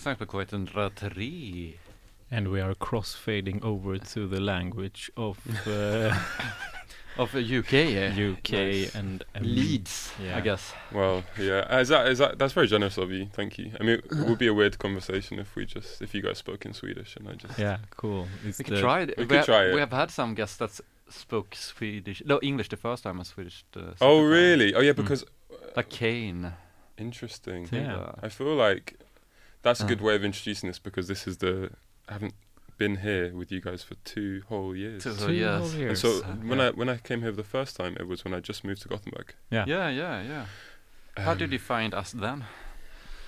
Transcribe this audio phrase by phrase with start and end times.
[0.00, 1.72] Så, Gbg Waxtrax på K103.
[2.32, 6.14] And we are crossfading over to the language of uh,
[7.18, 7.72] Of UK.
[7.74, 8.30] eh?
[8.32, 8.94] UK Nice.
[8.98, 10.38] and, and Leeds, Yeah.
[10.38, 10.74] I guess.
[10.92, 11.80] Well, yeah.
[11.80, 13.26] Is that is that that's very generous of you.
[13.32, 13.72] Thank you.
[13.80, 16.64] I mean, it would be a weird conversation if we just if you guys spoke
[16.68, 18.26] in Swedish and I just Yeah, cool.
[18.46, 19.08] It's We could try it.
[19.18, 19.74] we We, could have, try it.
[19.74, 23.64] we have had some guests that spoke Swedish, no English the first time and Swedish
[23.72, 24.30] the second Oh time.
[24.30, 24.74] really?
[24.74, 24.96] Oh yeah, Mm.
[25.02, 25.24] because
[25.76, 26.52] Like Kane.
[26.96, 27.68] interesting.
[27.72, 28.12] Yeah.
[28.22, 28.94] I feel like
[29.62, 29.88] that's a Uh.
[29.88, 31.70] good way of introducing this because this is the
[32.08, 32.34] I haven't
[32.78, 35.02] been here with you guys for two whole years.
[35.04, 35.60] Two Two whole years.
[35.60, 36.00] whole And years.
[36.00, 36.68] so Uh, when yeah.
[36.68, 38.88] I when I came here the first time, it was when I just moved to
[38.88, 39.34] Gothenburg.
[39.50, 39.64] yeah.
[39.66, 40.44] Yeah, yeah, yeah.
[41.24, 42.44] How did Um, you find us then?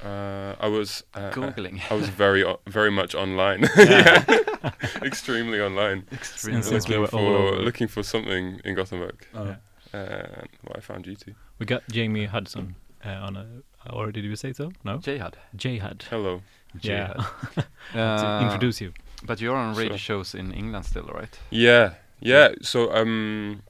[0.04, 1.80] Uh, I was uh, uh, Googling.
[1.90, 3.60] I was very o- very much online.
[3.76, 4.24] Yeah.
[4.28, 4.72] yeah,
[5.02, 6.06] extremely online.
[6.12, 6.56] Extremely.
[6.56, 9.26] And since we looking were for looking for something in Gothenburg.
[9.34, 9.56] Yeah.
[9.94, 11.34] Uh, well, I found you two.
[11.58, 13.46] We got Jamie Hudson uh, on a.
[13.92, 14.70] Or did you say so?
[14.84, 14.98] No.
[14.98, 15.34] Jhud.
[15.56, 16.02] Jhud.
[16.04, 16.42] Hello.
[16.80, 17.12] Yeah.
[17.92, 18.92] to Uh, introduce you.
[19.24, 20.18] But you're on radio Sure.
[20.18, 21.38] shows in England still, right?
[21.50, 22.54] Yeah, yeah.
[22.62, 23.62] So um,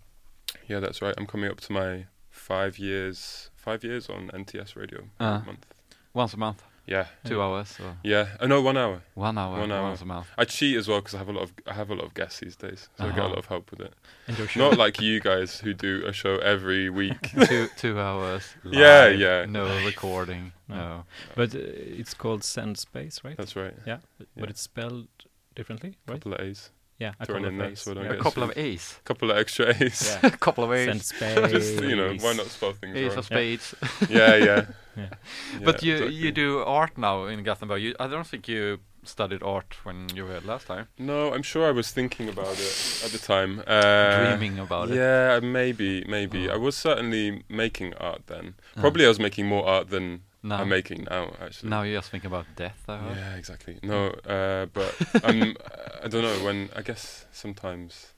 [0.68, 1.14] yeah, that's right.
[1.18, 5.40] I'm coming up to my five years, five years on NTS radio Uh.
[5.42, 5.66] a month.
[6.14, 7.42] Once a month, Yeah, two Yeah.
[7.44, 8.26] hours, or yeah.
[8.40, 9.02] Oh no, one hour.
[9.14, 9.82] one hour, One hour.
[9.90, 10.26] once a month.
[10.36, 12.12] I cheat as well because I have a lot of I have a lot of
[12.14, 13.28] guests these days, so I get a Uh-huh.
[13.30, 13.94] lot of help with it.
[14.26, 14.60] And your show.
[14.68, 17.22] Not like you guys who do a show every week.
[17.48, 18.42] two two hours.
[18.64, 19.44] Yeah, live, yeah.
[19.46, 20.52] No recording.
[20.68, 20.76] No.
[20.76, 21.04] No.
[21.36, 21.58] but uh,
[22.00, 23.36] it's called Send Space, right?
[23.36, 23.74] That's right.
[23.86, 23.98] yeah.
[24.18, 24.40] but- yeah.
[24.40, 25.06] But it's spelled
[25.54, 26.16] differently, right?
[26.20, 26.70] Couple of A's.
[27.02, 27.12] Yeah.
[27.20, 27.80] A thrown couple in of there A's.
[27.80, 28.12] so yeah.
[28.12, 28.64] A couple of sued.
[28.64, 29.00] A's.
[29.04, 30.00] Couple of extra A's.
[30.22, 30.28] Yeah.
[30.28, 30.86] A couple of A's.
[30.86, 31.50] Send Space.
[31.56, 33.18] Just you know, why not spell things Ace wrong?
[33.18, 33.74] of spades.
[34.08, 34.66] Yeah, yeah.
[34.96, 35.08] Yeah.
[35.68, 36.14] but you exactly.
[36.22, 36.48] you do
[36.80, 37.82] art now in Gothenburg.
[37.82, 40.86] You, I don't think you studied art when you were here last time.
[40.98, 43.62] No, I'm sure I was thinking about it at the time.
[43.66, 44.96] Uh, Dreaming about it.
[44.96, 46.48] Yeah, maybe, maybe.
[46.48, 46.54] Oh.
[46.54, 48.54] I was certainly making art then.
[48.76, 48.80] Uh.
[48.82, 51.70] Probably I was making more art than Now, I'm making now, actually.
[51.70, 52.82] now you're just thinking about death.
[52.88, 53.16] I heard.
[53.16, 53.78] Yeah, exactly.
[53.82, 54.94] No, uh, but
[55.24, 55.56] I'm.
[56.02, 56.44] I don't know.
[56.44, 58.12] When I guess sometimes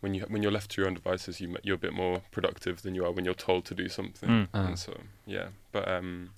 [0.00, 2.82] when you when you're left to your own devices, you you're a bit more productive
[2.82, 4.28] than you are when you're told to do something.
[4.28, 4.48] Mm.
[4.54, 4.58] Uh.
[4.68, 4.96] And so
[5.26, 6.30] yeah, but um,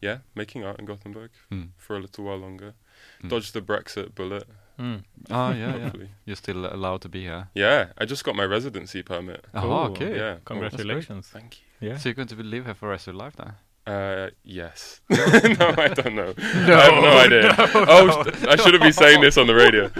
[0.00, 1.68] yeah, making art in Gothenburg Mm.
[1.76, 2.74] for a little while longer.
[3.22, 3.28] Mm.
[3.30, 4.44] Dodge the Brexit bullet.
[4.80, 5.04] Mm.
[5.30, 5.92] Oh yeah, yeah.
[6.24, 7.46] You're still allowed to be here.
[7.54, 9.44] Yeah, I just got my residency permit.
[9.54, 9.72] Oh, Cool.
[9.92, 10.16] okay.
[10.16, 10.36] Yeah.
[10.44, 11.28] Congratulations.
[11.28, 11.88] Thank you.
[11.90, 11.98] Yeah.
[11.98, 13.52] So you're going to be live here for the rest of your life then?
[13.86, 15.00] Uh, yes.
[15.10, 16.32] no, I don't know.
[16.38, 17.54] I have no idea.
[17.58, 19.90] oh, sh- I shouldn't be saying this on the radio.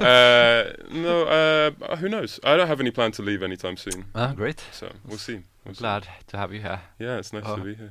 [0.00, 2.38] uh, no, uh, who knows?
[2.44, 4.04] I don't have any plan to leave anytime soon.
[4.14, 4.62] Ah, great.
[4.72, 5.40] So we'll see.
[5.64, 5.80] We'll see.
[5.80, 6.80] Glad to have you here.
[6.98, 7.56] Yeah, it's nice Oh.
[7.56, 7.90] to be here.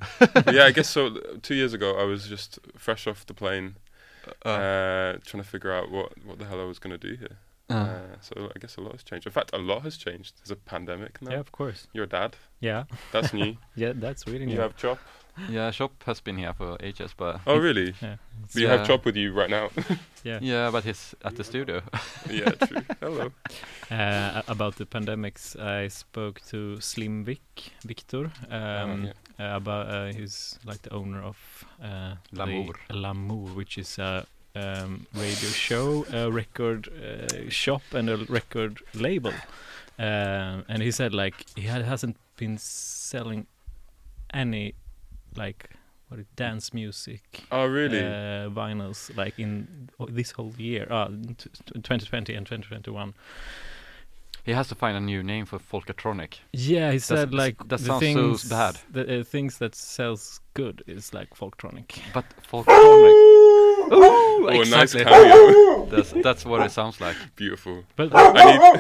[0.54, 1.08] Yeah, I guess so.
[1.08, 3.76] uh, Two years ago, I was just fresh off the plane,
[4.46, 7.38] uh, trying to figure out what what the hell I was going to do here.
[7.70, 9.26] Uh, Uh, so I guess a lot has changed.
[9.26, 10.34] In fact, a lot has changed.
[10.38, 11.32] There's a pandemic now.
[11.32, 11.88] Yeah, of course.
[11.94, 12.36] You're a dad.
[12.60, 12.84] Yeah.
[13.12, 13.58] That's new.
[13.76, 14.54] Yeah, that's really new.
[14.56, 15.00] you have Chop.
[15.50, 17.94] yeah, shop has been here for ages, but Oh, really?
[18.02, 18.16] Yeah.
[18.42, 18.78] But you Yeah.
[18.78, 19.70] have Chop with you right now.
[20.26, 20.40] Yeah.
[20.42, 21.82] yeah, but he's at the studio.
[22.30, 22.82] yeah, true.
[23.02, 23.32] Hello.
[23.92, 27.42] Uh, about the pandemics, I spoke to Slim Vic,
[27.86, 29.06] Victor, um,
[29.40, 29.54] yeah.
[29.54, 31.38] uh, about uh, he's like the owner of
[31.84, 32.76] uh, the L'amour.
[32.90, 34.26] L'amour, which is a
[34.56, 39.34] um, radio show, a record uh, shop, and a record label.
[40.00, 43.46] Um, and he said like he had, hasn't been selling
[44.34, 44.74] any
[45.38, 45.70] like
[46.10, 48.00] what is dance music Oh, really?
[48.00, 53.14] uh, vinyls like in this whole year, uh, t- t- 2020 and 2021.
[54.46, 56.40] he has to find a new name for Folkatronic.
[56.52, 58.78] Yeah, he said s- like that the sounds so bad.
[58.92, 61.98] The uh, things that sells good is like folktronic.
[62.14, 63.14] But Folkatronic.
[63.92, 65.04] oh, nice exactly.
[65.06, 65.86] cameo.
[65.94, 67.16] That's that's what it sounds like.
[67.36, 67.84] Beautiful.
[67.96, 68.32] But I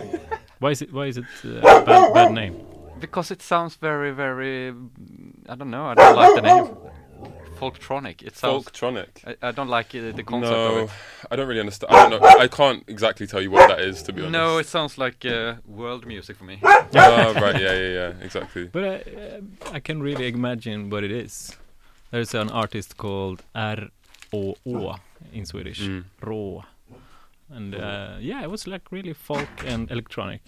[0.01, 0.19] need.
[0.59, 2.55] why is it why is it uh, a bad, bad name?
[3.03, 4.73] Because it sounds very, very.
[5.49, 5.85] I don't know.
[5.91, 6.67] I don't like the name.
[7.59, 8.17] folktronic.
[8.29, 8.63] It sounds.
[8.65, 9.09] Folktronic.
[9.29, 10.89] I, I don't like uh, the concept of No, it.
[11.31, 11.91] I don't really understand.
[11.93, 12.27] I don't know.
[12.45, 14.31] I can't exactly tell you what that is, to be honest.
[14.31, 16.59] No, it sounds like uh, world music for me.
[16.63, 16.87] oh,
[17.45, 17.59] right.
[17.65, 18.13] Yeah, yeah, yeah.
[18.27, 18.65] Exactly.
[18.75, 21.55] But I, uh, I can really imagine what it is.
[22.11, 24.95] There's an artist called R-O-O
[25.33, 26.03] in Swedish, Mm.
[26.21, 26.63] Rå.
[27.49, 30.41] And uh, yeah, it was like really folk and electronic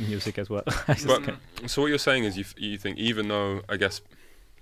[0.00, 0.62] music as well.
[1.06, 1.34] But-
[1.66, 4.00] So what you're saying is you f- you think even though I guess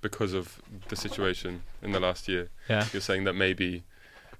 [0.01, 3.83] because of the situation in the last year, yeah, you're saying that maybe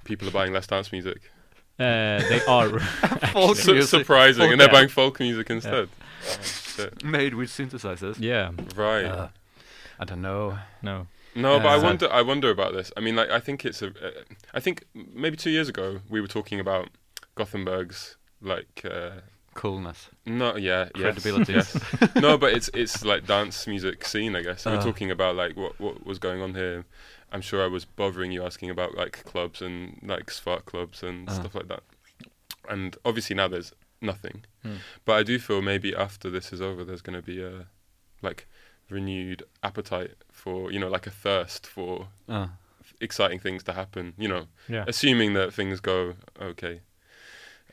[0.05, 1.31] people are buying less dance music.
[1.79, 2.79] uh, they are.
[3.33, 3.91] Folk Su- music.
[3.91, 4.73] surprising, Folk- and they're yeah.
[4.73, 5.89] buying folk music instead.
[5.89, 7.05] Oh, shit.
[7.05, 8.17] Made with synthesizers.
[8.19, 9.05] yeah, Right.
[9.05, 9.29] Uh,
[10.01, 10.59] I don't know.
[10.83, 11.07] no.
[11.35, 12.09] No, but I Uh, wonder.
[12.13, 12.91] I wonder about this.
[12.97, 13.89] I mean, like, I think it's a.
[13.89, 14.11] Uh,
[14.55, 16.89] I think maybe two years ago we were talking about
[17.37, 18.83] Gothenburg's like.
[19.63, 20.09] Coolness.
[20.25, 21.53] no, yeah, yes, Credibility.
[21.55, 21.77] Yes.
[22.17, 24.67] no, but it's it's like dance music scene, I guess.
[24.67, 24.79] And Uh.
[24.79, 26.85] we're talking about like what what was going on here.
[27.33, 31.29] I'm sure I was bothering you asking about like clubs and like Svart clubs and
[31.29, 31.33] Uh.
[31.33, 31.83] stuff like that.
[32.69, 34.45] And obviously now there's nothing.
[34.63, 34.77] Hmm.
[35.05, 37.67] But I do feel maybe after this is over, there's going to be a
[38.23, 38.47] like
[38.91, 42.49] renewed appetite for you know like a thirst for Uh,
[43.01, 44.15] exciting things to happen.
[44.19, 44.85] You know, Yeah.
[44.87, 46.81] assuming that things go okay.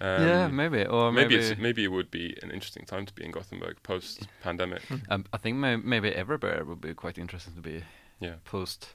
[0.01, 0.86] Um, yeah, maybe.
[0.86, 1.47] Or maybe maybe.
[1.51, 4.81] it's, maybe it would be an interesting time to be in Gothenburg post pandemic.
[5.09, 7.83] um, I think may- maybe everywhere would be quite interesting to be
[8.19, 8.36] Yeah.
[8.44, 8.88] post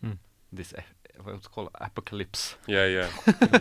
[0.00, 0.12] Hmm.
[0.52, 0.82] this uh,
[1.24, 2.56] what's it called apocalypse.
[2.68, 3.08] Yeah, yeah.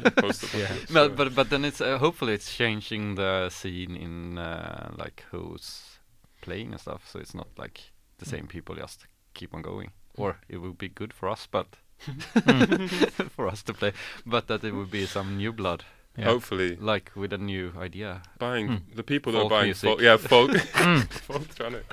[0.18, 0.72] post Yeah.
[0.94, 6.00] But but but then it's uh, hopefully it's changing the scene in uh, like who's
[6.42, 7.08] playing and stuff.
[7.10, 9.92] So it's not like the same people just keep on going.
[10.18, 11.68] Or it would be good for us, but
[13.36, 13.94] for us to play.
[14.26, 15.84] But that it would be some new blood,
[16.18, 16.26] Yeah.
[16.26, 18.22] hopefully like with a new idea.
[18.38, 18.96] buying Hmm.
[18.96, 19.90] the people that are buying music.
[19.90, 20.02] folk.
[20.02, 20.52] Yeah, folk.
[21.28, 21.84] Folktronic.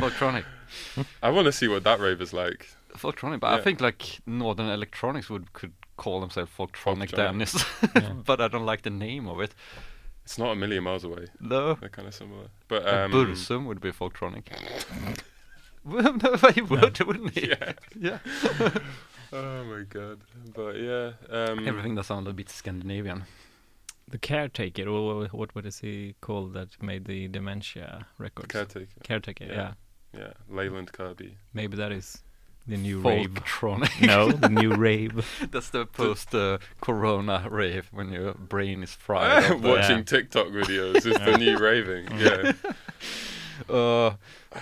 [0.00, 0.44] Folktronic.
[1.22, 2.66] I want to see what that rave is like.
[2.96, 3.56] Folktronic, but Yeah.
[3.58, 7.92] I think like Northern Electronics would could call themselves Folktronic Folktronic.
[7.94, 8.12] Yeah.
[8.24, 9.54] but I don't like the name of it.
[10.24, 11.26] It's not a million miles away.
[11.40, 12.48] No, They're kind of similar.
[12.68, 14.44] But um, Bursum would be Folktronic.
[15.84, 17.48] no, he would, wouldn't he?
[17.48, 17.72] yeah.
[17.98, 18.18] yeah.
[19.32, 20.20] Oh my god.
[20.54, 21.12] But yeah.
[21.30, 23.24] Um, Everything that sounded a bit Scandinavian.
[24.10, 28.48] The caretaker, or what what is he called that made the dementia records?
[28.48, 28.86] Caretaker.
[29.02, 29.54] caretaker, Yeah.
[29.54, 29.72] yeah.
[30.20, 30.32] Yeah.
[30.48, 31.36] Leyland Kirby.
[31.52, 32.22] Maybe that is
[32.66, 33.34] the new rave.
[33.34, 34.00] Folktronic.
[34.06, 35.26] no, the new rave.
[35.50, 39.60] That's the post uh, Corona rave when your brain is fried.
[39.62, 40.02] Watching Yeah.
[40.04, 42.08] TikTok videos is the new raving.
[42.18, 42.52] Yeah.
[43.68, 44.10] uh,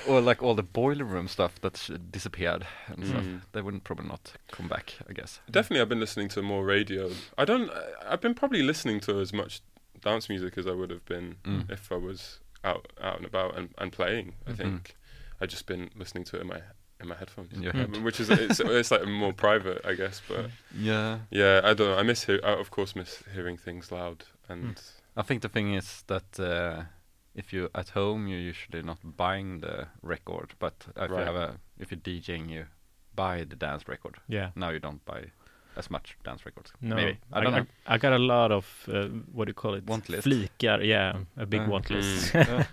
[0.06, 3.24] or like all the boiler room stuff that disappeared and stuff.
[3.24, 3.40] Mm.
[3.52, 5.40] They wouldn't probably not come back, I guess.
[5.50, 7.10] Definitely, I've been listening to more radio.
[7.38, 7.70] I don't.
[7.70, 9.60] I- I've been probably listening to as much
[10.02, 11.70] dance music as I would have been Mm.
[11.70, 14.34] if I was out out and about and, and playing.
[14.46, 14.56] I Mhm.
[14.56, 14.96] think
[15.40, 16.60] I've just been listening to it in my
[16.98, 18.02] in my headphones, In your Um, head.
[18.04, 20.22] which is it's, it's like more private, I guess.
[20.26, 21.18] But Yeah.
[21.30, 21.98] yeah, I don't know.
[21.98, 22.24] I miss.
[22.24, 24.80] Hear, I of course miss hearing things loud and.
[25.18, 26.84] I think the thing is that uh,
[27.36, 31.48] if you're at home you're usually not buying the record, but if you have a
[31.78, 32.64] if you're DJing you
[33.14, 34.16] buy the dance record.
[34.28, 34.50] Yeah.
[34.54, 35.20] Now you don't buy
[35.76, 36.72] as much dance records.
[36.80, 37.66] No, Maybe I don't know.
[37.86, 39.84] I, got a lot of uh, what do you call it?
[39.86, 40.26] Want list.
[40.26, 42.34] Flikar, yeah, a big Uh, want list.
[42.34, 42.64] Yeah.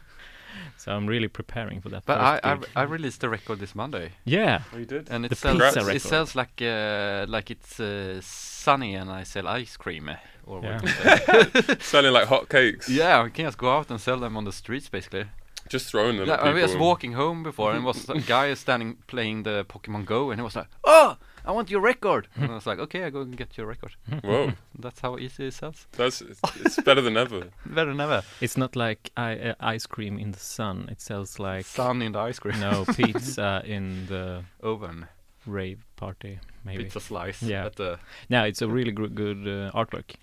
[0.77, 2.03] so I'm really preparing for that.
[2.05, 2.69] But I, I gig.
[2.75, 5.09] I released the record this Monday, yeah, Oh, you did.
[5.09, 9.23] and it The sells pizza it sells like uh, like it's uh, sunny, and I
[9.23, 10.09] sell ice cream.
[10.45, 10.81] Or what Yeah.
[10.81, 11.75] you say.
[11.79, 12.89] Selling like hot cakes.
[12.89, 15.25] yeah, we can just go out and sell them on the streets, basically.
[15.69, 16.27] Just throwing them.
[16.27, 20.05] Yeah, at I was walking home before, and was a guy standing playing the Pokemon
[20.05, 23.05] Go, and he was like, "Oh, I want your record." and I was like, "Okay,
[23.05, 25.87] I go and get your record." Whoa, That's how easy it sells.
[25.93, 27.47] that's it's, it's better than ever.
[27.65, 28.23] Better than ever.
[28.41, 30.89] it's not like I, uh, ice cream in the sun.
[30.91, 32.59] It sells like Sun in the ice cream.
[32.59, 35.07] no pizza in the Oven.
[35.45, 36.83] rave party, maybe.
[36.83, 37.41] Pizza slice.
[37.41, 37.67] Yeah.
[37.67, 40.15] At the No, it's a really good, good uh, artwork.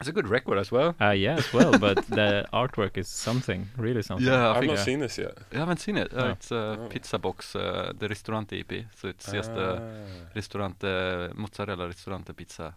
[0.00, 0.94] It's a good record as well.
[1.00, 4.26] Uh, yeah, as well, but the artwork is something, really something.
[4.26, 4.84] Yeah, I I've think not yeah.
[4.84, 5.38] seen this yet.
[5.52, 6.12] you haven't seen it.
[6.12, 6.30] Uh, No.
[6.32, 6.88] It's a Oh.
[6.88, 8.86] pizza box, uh, the Ristorante EP.
[8.96, 12.74] So it's just a Ah, Ristorante mozzarella Ristorante pizza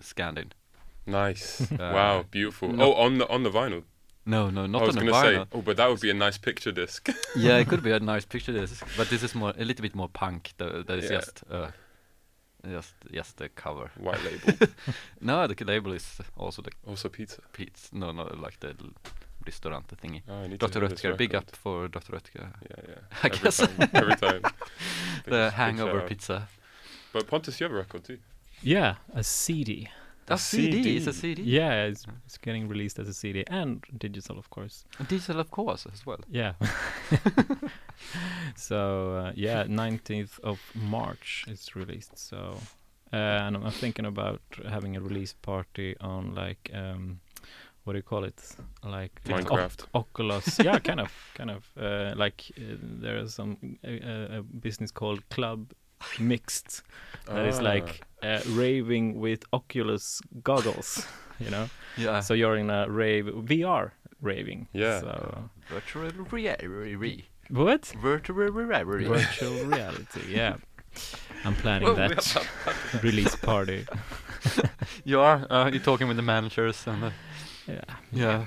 [0.00, 0.52] scanned in.
[1.06, 1.60] nice.
[1.72, 2.68] Uh, wow, beautiful.
[2.72, 3.82] no- Oh, on the on the vinyl.
[4.24, 5.46] No, no, not I was on the gonna say, vinyl.
[5.52, 7.08] oh, but that would be a nice picture disc.
[7.36, 8.52] yeah, it could be a nice picture.
[8.52, 8.84] disc.
[8.96, 10.52] but this is more a little bit more punk.
[10.58, 11.18] That is Yeah.
[11.18, 11.70] just uh,
[12.70, 13.90] just just the cover.
[13.98, 14.68] White label.
[15.20, 17.40] No, the label is also the Also pizza.
[17.52, 17.88] pizza.
[17.92, 18.92] No, no, like the l-
[19.46, 20.22] Ristorante thingy.
[20.28, 20.80] Oh, I need to Dr.
[20.80, 22.12] hear this Oetker, big up for Dr.
[22.12, 22.52] Oetker.
[22.70, 22.94] Yeah, yeah.
[23.22, 23.56] I every guess.
[23.56, 23.90] time.
[23.94, 24.42] Every time.
[25.26, 26.48] The hangover pizza.
[27.12, 28.18] But Pontus, you have a record too.
[28.62, 29.88] Yeah, a CD.
[30.28, 30.96] A CD, CD.
[30.96, 31.42] it's a CD.
[31.42, 34.84] Yeah, it's, it's getting released as a CD and digital, of course.
[35.08, 36.20] Digital, of course, as well.
[36.30, 36.52] Yeah.
[38.56, 42.16] so uh, yeah, 19th of March it's released.
[42.18, 42.56] So
[43.12, 47.20] uh, and I'm I'm thinking about having a release party on like um,
[47.84, 48.40] what do you call it?
[48.84, 49.84] Like it's Oc- Minecraft.
[49.94, 50.58] Oculus.
[50.64, 51.64] yeah, kind of, kind of.
[51.76, 55.72] Uh, like uh, there is some uh, a business called Club
[56.18, 56.82] Mixed
[57.26, 57.62] that is Ah.
[57.62, 61.06] like uh, raving with Oculus goggles.
[61.40, 62.20] You know, Yeah.
[62.20, 63.90] so you're in a rave VR
[64.20, 64.68] raving.
[64.72, 65.00] Yeah.
[65.00, 67.24] So virtual reality.
[67.50, 67.86] what?
[68.02, 69.04] Virtual reality.
[69.08, 70.20] virtual reality.
[70.28, 70.56] Yeah,
[71.44, 73.86] I'm planning Well, that release party.
[75.04, 75.46] You are.
[75.50, 77.02] Uh, you're talking with the managers and.
[77.02, 77.12] The,
[77.66, 78.44] Yeah, yeah.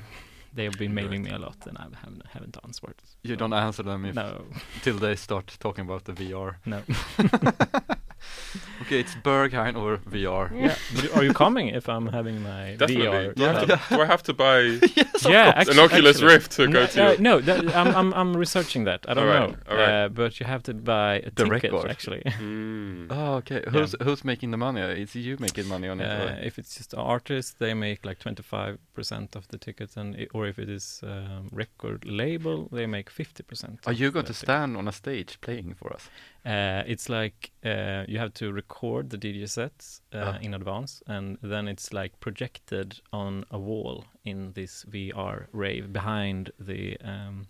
[0.56, 2.96] They have been mailing me a lot, and I haven't haven't answered.
[3.24, 4.46] You don't answer them if No,
[4.82, 6.56] till they start talking about the VR.
[6.66, 6.82] no.
[8.82, 10.50] Okay, it's Berghain or VR.
[10.54, 13.06] yeah, but are you coming if I'm having my Definitely.
[13.06, 13.36] VR?
[13.36, 14.60] Do, I have to, do I have to buy
[15.30, 16.34] yeah, actually, an Oculus actually.
[16.34, 17.06] Rift to go to?
[17.06, 19.06] uh, no, that, I'm, I'm I'm researching that.
[19.10, 19.90] I don't Alright, know, alright.
[19.90, 21.90] uh, but you have to buy a The ticket record.
[21.92, 22.22] actually.
[22.26, 23.08] Mm.
[23.18, 23.62] Oh, okay.
[23.72, 24.82] Who's who's making the money?
[24.82, 26.06] It's you making money on it.
[26.10, 30.48] Uh, if it's just artists, they make like 25% of the tickets, and i- or
[30.48, 33.80] if it is um, record label, they make 50%.
[33.86, 34.46] Are you going the to ticket.
[34.48, 36.10] stand on a stage playing for us?
[36.46, 40.40] Uh, it's like uh, you have to record the DJ sets uh, Ah.
[40.42, 46.52] in advance, and then it's like projected on a wall in this VR rave behind
[46.60, 47.48] the um,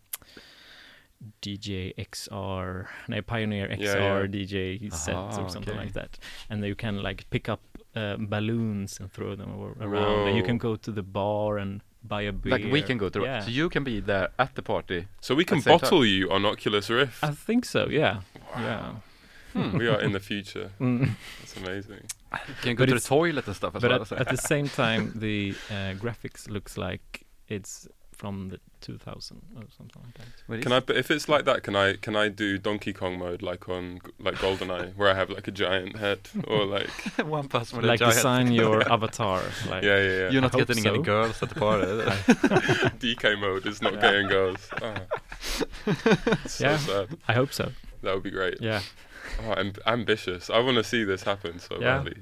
[1.41, 4.27] DJ XR, no, Pioneer XR Yeah, yeah.
[4.27, 5.85] DJ set or something okay.
[5.85, 6.17] like that,
[6.49, 7.61] and then you can like pick up
[7.95, 11.81] uh, balloons and throw them ar- around, and you can go to the bar and
[12.07, 12.51] buy a beer.
[12.53, 13.21] Like we can go to.
[13.21, 13.41] Yeah.
[13.41, 15.07] So you can be there at the party.
[15.21, 17.23] So we can At the same bottle you on Oculus Rift.
[17.23, 17.87] I think so.
[17.89, 18.21] Yeah.
[18.57, 18.91] Yeah.
[19.53, 19.77] Hmm.
[19.77, 20.71] we are in the future.
[20.79, 21.09] Mm.
[21.39, 22.01] That's amazing.
[22.61, 24.01] Can go But to the toilet and stuff as but well.
[24.01, 29.41] at, so- at the same time, the uh, graphics looks like it's from the 2000
[29.57, 30.27] or something like that.
[30.47, 30.79] What is Can I?
[30.79, 31.93] but If it's like that, can I?
[31.97, 35.51] Can I do Donkey Kong mode like on like GoldenEye, where I have like a
[35.51, 36.89] giant head, or like
[37.25, 38.15] one person with like a giant.
[38.15, 39.41] design your avatar.
[39.69, 40.29] Like, yeah, yeah, yeah.
[40.31, 41.85] You're not I hope getting any girls at the party.
[42.99, 44.01] DK mode is not Yeah.
[44.01, 44.69] getting girls.
[44.81, 44.93] Oh.
[46.45, 46.77] so Yeah.
[46.77, 47.07] sad.
[47.27, 47.71] I hope so.
[48.01, 48.61] That would be great.
[48.61, 48.81] Yeah,
[49.43, 50.49] Oh, I'm ambitious.
[50.49, 51.97] I want to see this happen so Yeah.
[51.97, 52.17] badly.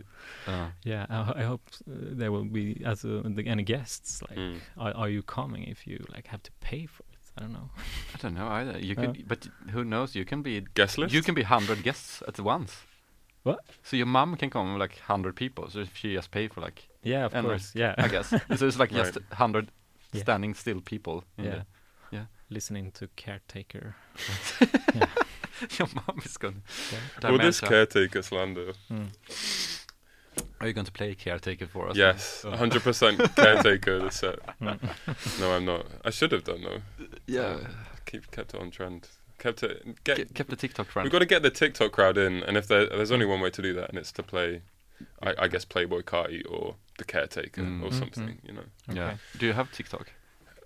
[0.48, 1.06] Uh, yeah.
[1.10, 4.22] I, I hope uh, there will be as uh, the, any guests.
[4.22, 4.58] Like, Mm.
[4.78, 7.20] are, are you coming if you like have to pay for it?
[7.38, 7.70] I don't know.
[8.16, 8.80] I don't know either.
[8.80, 9.06] You Yeah.
[9.06, 10.16] could, but who knows?
[10.16, 11.14] You can be Guest list.
[11.14, 12.72] you can be hundred guests at once.
[13.44, 13.60] What?
[13.84, 15.70] So your mom can come like hundred people.
[15.70, 17.72] So if she just pay for like, Yeah, of And, uh, course.
[17.76, 18.30] Yeah, I guess.
[18.58, 19.72] so it's like just hundred
[20.14, 20.22] Yeah.
[20.24, 21.24] standing still people.
[21.38, 21.64] In yeah,
[22.12, 22.26] yeah.
[22.50, 23.96] Listening to caretaker.
[24.60, 25.08] The,
[25.80, 26.62] your mom is going.
[26.92, 27.30] Yeah.
[27.32, 27.70] Will this Dementia.
[27.70, 28.74] caretaker slander?
[28.92, 29.08] Mm.
[30.64, 31.98] Are you going to play caretaker for us?
[31.98, 32.52] Yes, Oh.
[32.52, 34.00] 100% caretaker.
[34.04, 34.40] The set.
[35.40, 35.86] No, I'm not.
[36.06, 36.82] I should have done though.
[37.28, 37.58] Yeah.
[38.06, 39.10] Keep kept it on trend.
[39.40, 40.04] Kept it.
[40.06, 40.30] Get.
[40.30, 41.04] Ke- kept the TikTok friend.
[41.04, 43.50] We've got to get the TikTok crowd in, and if there, there's only one way
[43.50, 44.62] to do that, and it's to play,
[45.22, 47.84] I, I guess Playboi Carti or the caretaker Mm.
[47.84, 48.00] or Mhm.
[48.00, 48.40] something.
[48.48, 48.64] You know.
[48.90, 49.18] Yeah.
[49.38, 50.12] Do you have TikTok?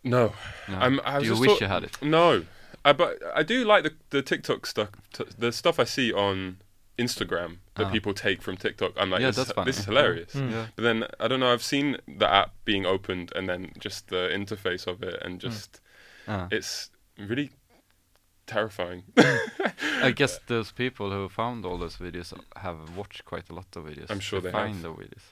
[0.04, 0.34] No,
[0.70, 0.78] No.
[0.78, 1.02] I'm.
[1.06, 1.98] I Do you wish thought- you had it?
[2.04, 2.46] No,
[2.86, 4.90] I, but I do like the the TikTok stuff.
[5.12, 6.58] T- the stuff I see on
[6.98, 7.92] Instagram that Ah.
[7.92, 8.92] people take from TikTok.
[8.98, 10.34] I'm like, Yeah, this, that's this is hilarious.
[10.34, 10.52] Mm.
[10.52, 10.66] Yeah.
[10.76, 11.52] But then I don't know.
[11.54, 15.82] I've seen the app being opened and then just the interface of it, and just
[16.28, 17.52] Uh, it's really
[18.46, 19.04] terrifying.
[20.04, 23.84] I guess those people who found all those videos have watched quite a lot of
[23.86, 24.10] videos.
[24.10, 24.62] I'm sure to they have.
[24.68, 25.24] find the videos.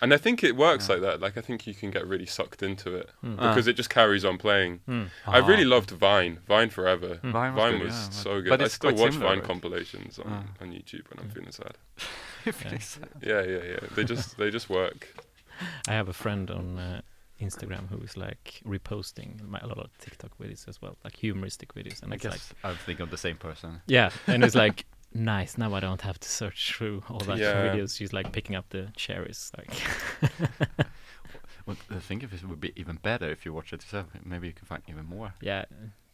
[0.00, 0.94] And I think it works Yeah.
[0.94, 1.20] like that.
[1.20, 3.36] Like I think you can get really sucked into it Mm.
[3.38, 3.48] Ah.
[3.50, 4.80] because it just carries on playing.
[4.88, 5.08] Mm.
[5.26, 5.68] I really Ah.
[5.76, 6.38] loved Vine.
[6.46, 7.16] Vine forever.
[7.22, 7.32] Mm.
[7.32, 8.48] Vine was, Vine good, was yeah, so good.
[8.50, 9.46] But I still watch similar, Vine right?
[9.46, 10.62] compilations on, Ah.
[10.62, 11.76] on YouTube when I'm feeling sad.
[12.44, 12.70] If Yeah.
[12.70, 13.80] they say- Yeah, yeah, yeah.
[13.94, 15.08] They just they just work.
[15.88, 17.00] I have a friend on uh,
[17.40, 21.74] Instagram who is like reposting my, a lot of TikTok videos as well, like humoristic
[21.74, 23.80] videos, and I it's like, guess I'm of the same person.
[23.86, 25.56] yeah, and it's like nice.
[25.58, 27.54] Now I don't have to search through all that Yeah.
[27.74, 27.96] videos.
[27.96, 29.70] She's like picking up the cherries, like
[31.66, 34.06] Well, I think if it would be even better if you watch it yourself.
[34.24, 35.34] Maybe you can find even more.
[35.42, 35.64] yeah,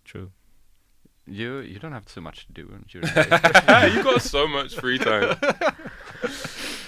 [0.04, 0.30] true.
[1.26, 3.24] You you don't have too much to do during the
[3.66, 3.94] day.
[3.94, 5.36] you got so much free time.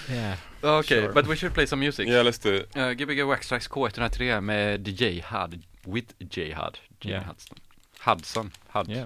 [0.09, 1.11] Yeah, okay, Sure.
[1.11, 2.07] but we should play some music.
[2.07, 2.69] Yeah, let's do it.
[2.77, 7.23] Uh, Gbg Waxtrax K103 med DJ Hud, with J Hud, Jimmy Yeah.
[7.25, 7.57] Hudson.
[7.99, 9.05] Hudson, Hud, yeah.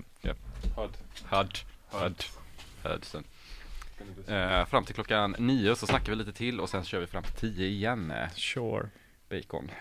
[0.75, 0.91] Hud.
[1.31, 1.59] Hud,
[1.91, 2.25] Hud,
[2.83, 3.23] Hudson.
[4.27, 7.23] Eh, fram till klockan nio så snackar vi lite till och sen kör vi fram
[7.23, 8.13] till tio igen.
[8.35, 8.89] Sure.
[9.29, 9.71] Bacon.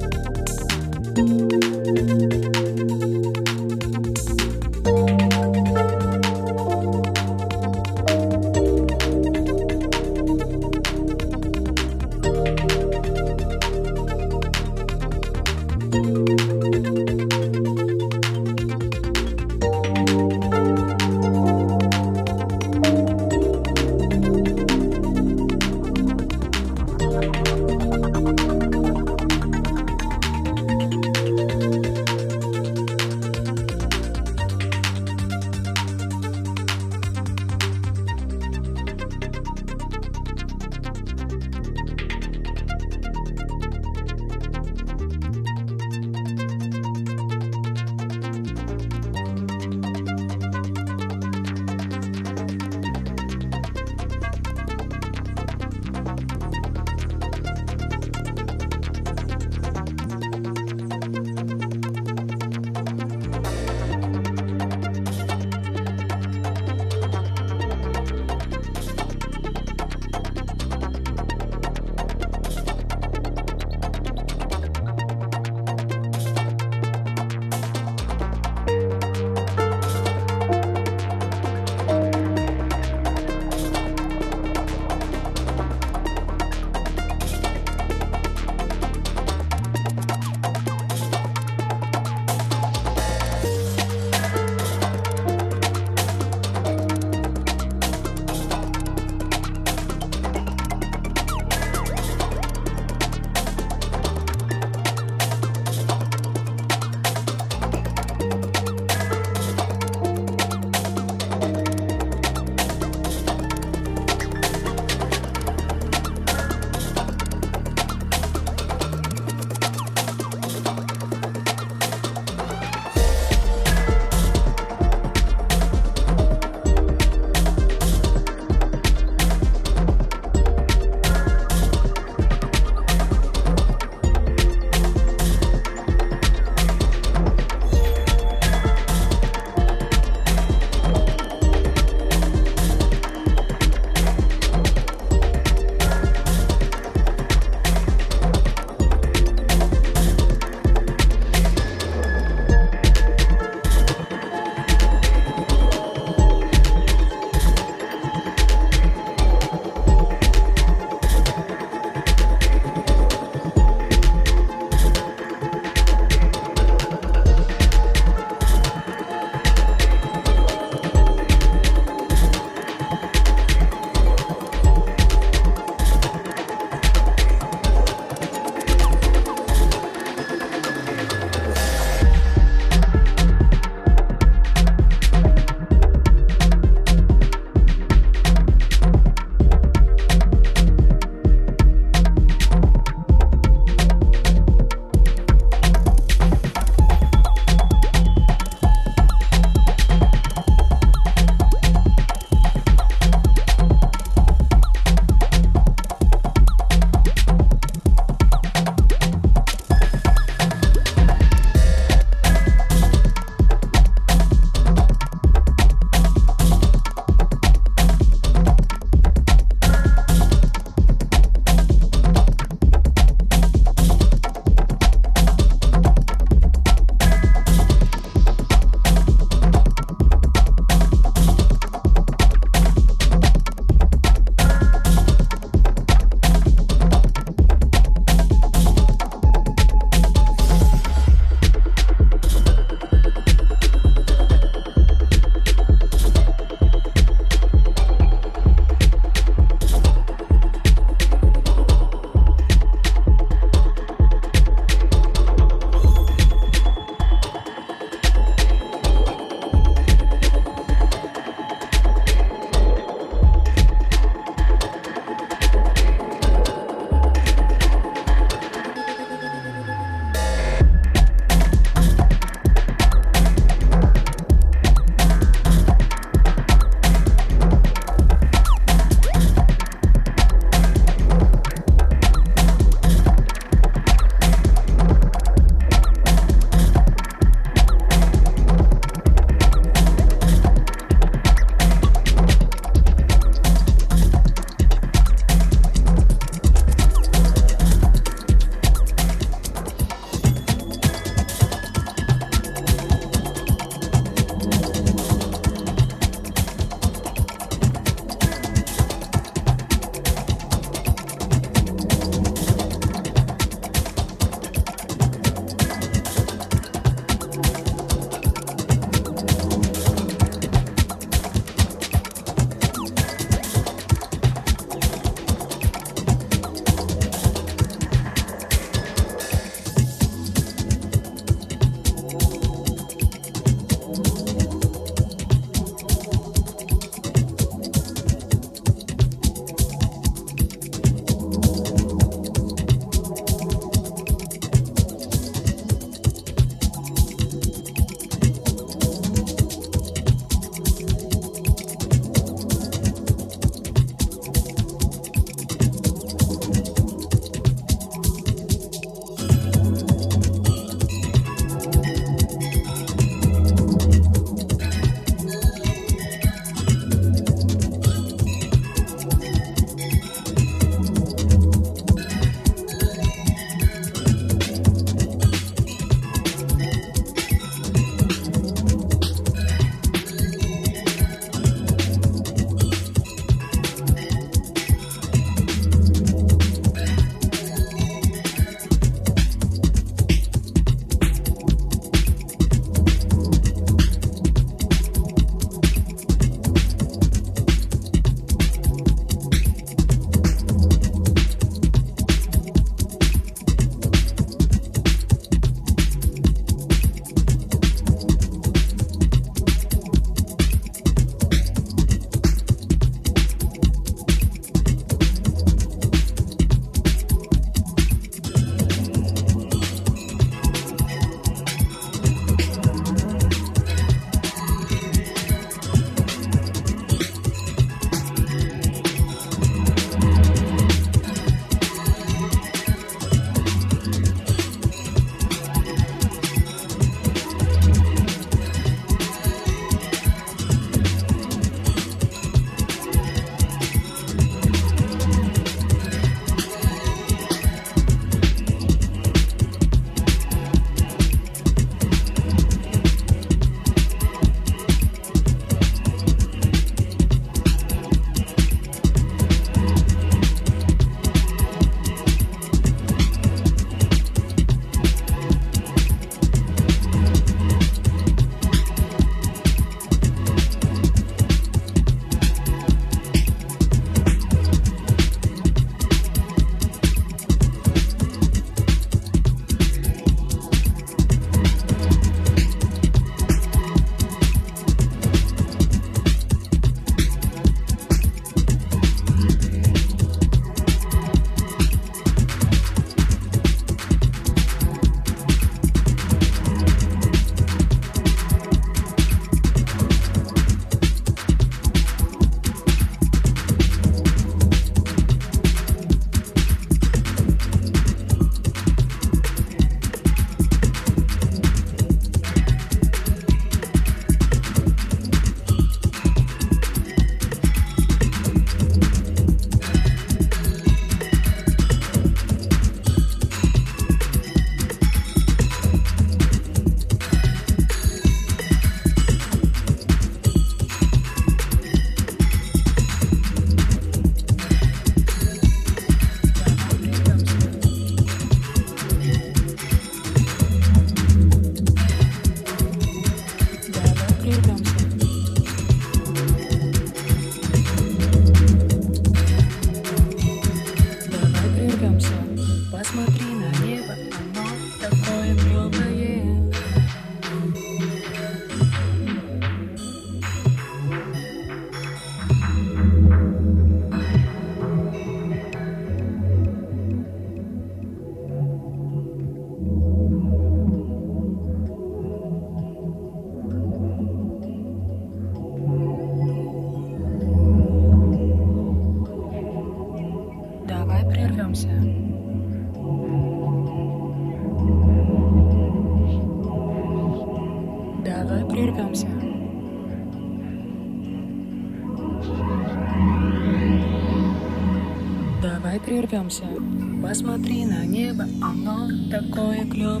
[597.10, 600.00] Посмотри на небо, оно такое клевое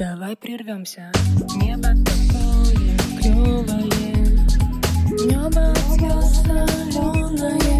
[0.00, 1.12] Давай прервемся.
[1.56, 4.46] Небо такое клевое,
[5.28, 7.79] небо звезд соленое.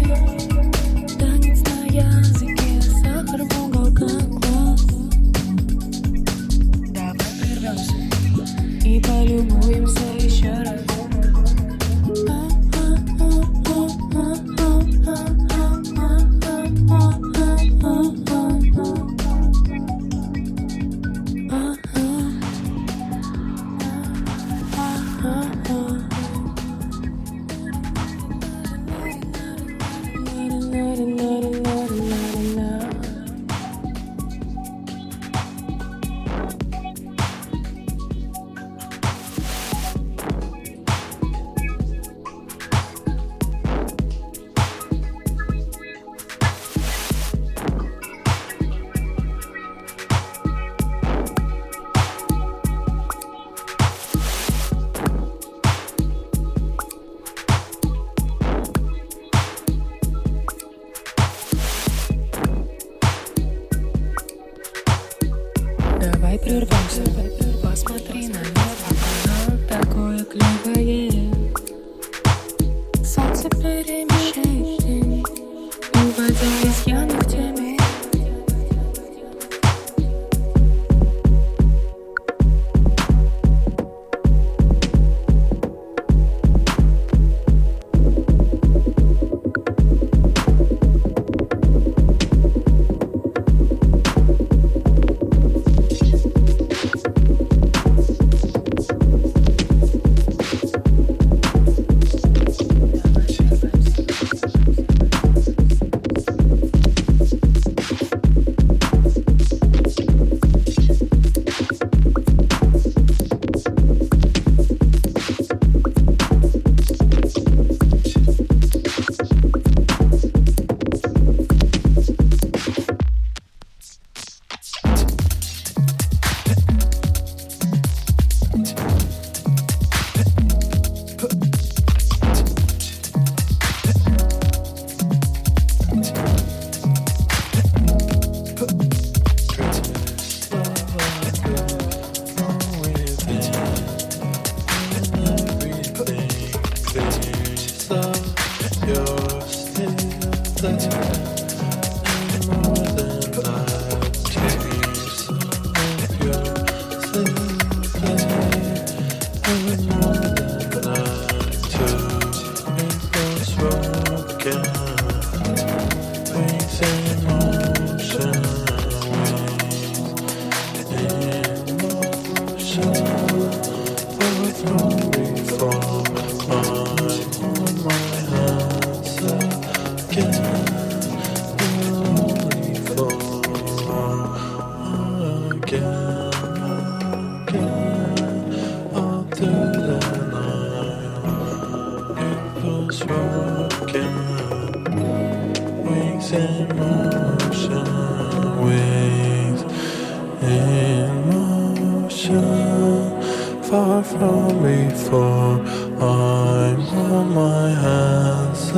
[204.21, 205.57] from before.
[205.99, 208.69] I'm on my hands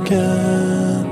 [0.00, 1.04] again.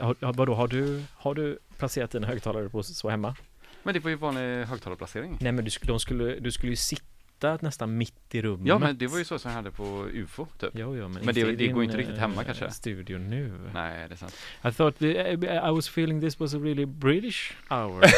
[0.00, 3.34] Har- vadå, har du, har du placerat dina högtalare på så hemma?
[3.82, 5.38] Men det var ju vanlig högtalarplacering.
[5.40, 8.66] Nej men du, de skulle, du skulle ju sitta nästan mitt i rummet.
[8.66, 10.70] Ja men det var ju så som jag hade på UFO typ.
[10.74, 12.70] Jo, jo, men, Men det- det går inte riktigt hemma, eh, kanske.
[12.70, 13.52] studio nu.
[13.74, 14.36] Nej, det är sant.
[14.64, 18.02] I thought the, I, was feeling this was a really British hour.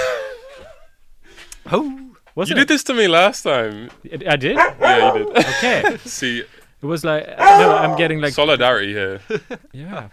[1.73, 2.13] Oh!
[2.35, 2.61] was you it?
[2.61, 3.91] did this to me last time.
[4.05, 4.57] I did?
[4.57, 5.37] Yeah, you did.
[5.37, 5.97] Okay.
[6.05, 6.39] See,
[6.83, 9.21] It was like, no, I'm getting like, solidarity here.
[9.73, 10.09] yeah.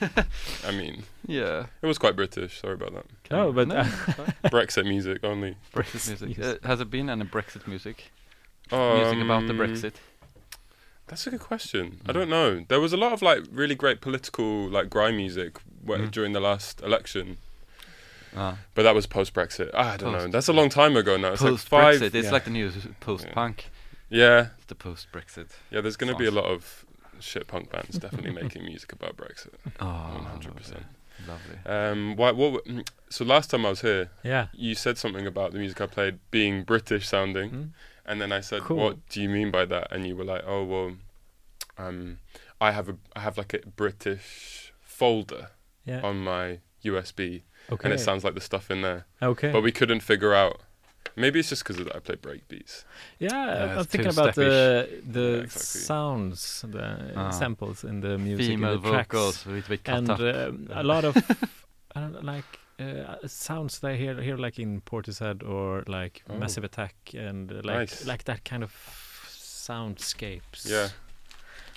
[0.66, 1.66] I mean, Yeah.
[1.82, 2.60] it was quite British.
[2.60, 3.06] Sorry about that.
[3.30, 3.84] No, but No, uh,
[4.44, 5.56] Brexit music only.
[5.74, 6.38] Brexit music.
[6.38, 6.58] Yes.
[6.62, 8.10] Uh, has it been any Brexit music?
[8.70, 9.94] Um, music about the Brexit?
[11.06, 12.00] That's a good question.
[12.06, 12.64] I don't know.
[12.68, 16.10] There was a lot of like really great political like grime music wh- Mm.
[16.10, 17.38] during the last election,
[18.36, 18.58] Ah.
[18.74, 19.70] but that was post Brexit.
[19.74, 20.28] I don't know.
[20.28, 21.32] That's a long time ago now.
[21.32, 22.00] It's Post like five.
[22.00, 22.14] Brexit.
[22.14, 22.30] It's yeah.
[22.30, 22.70] like the new
[23.00, 23.70] post punk.
[24.10, 25.48] Yeah, It's the post Brexit.
[25.70, 25.80] yeah.
[25.80, 26.84] There's going to be a lot of
[27.20, 29.54] shit punk bands definitely making music about Brexit.
[29.80, 30.82] Oh, 100%.
[31.26, 31.58] Lovely.
[31.66, 32.64] Um, why, what?
[33.10, 34.46] So last time I was here, yeah.
[34.54, 37.68] you said something about the music I played being British sounding, Mm.
[38.06, 38.76] and then I said, Cool.
[38.76, 40.92] "What do you mean by that?" And you were like, "Oh well,
[41.76, 42.18] um,
[42.60, 45.48] I have a I have like a British folder
[45.84, 46.02] Yeah.
[46.02, 47.42] on my USB,
[47.72, 47.84] okay.
[47.84, 49.50] and it sounds like the stuff in there, okay.
[49.50, 50.60] but we couldn't figure out."
[51.16, 52.84] Maybe it's just because I play breakbeats.
[53.18, 55.80] yeah, Yeah, I'm it's thinking too about the the Yeah, exactly.
[55.80, 57.30] sounds, the Ah.
[57.30, 60.20] samples in the music, in the vocals with bit cut and up.
[60.20, 61.16] um, a lot of
[61.96, 62.44] I don't know, like
[62.78, 66.38] uh, sounds that I hear here like in Portishead or like Oh.
[66.38, 68.06] Massive Attack and uh, like Nice.
[68.06, 68.72] like that kind of
[69.68, 70.64] soundscapes.
[70.66, 70.88] Yeah.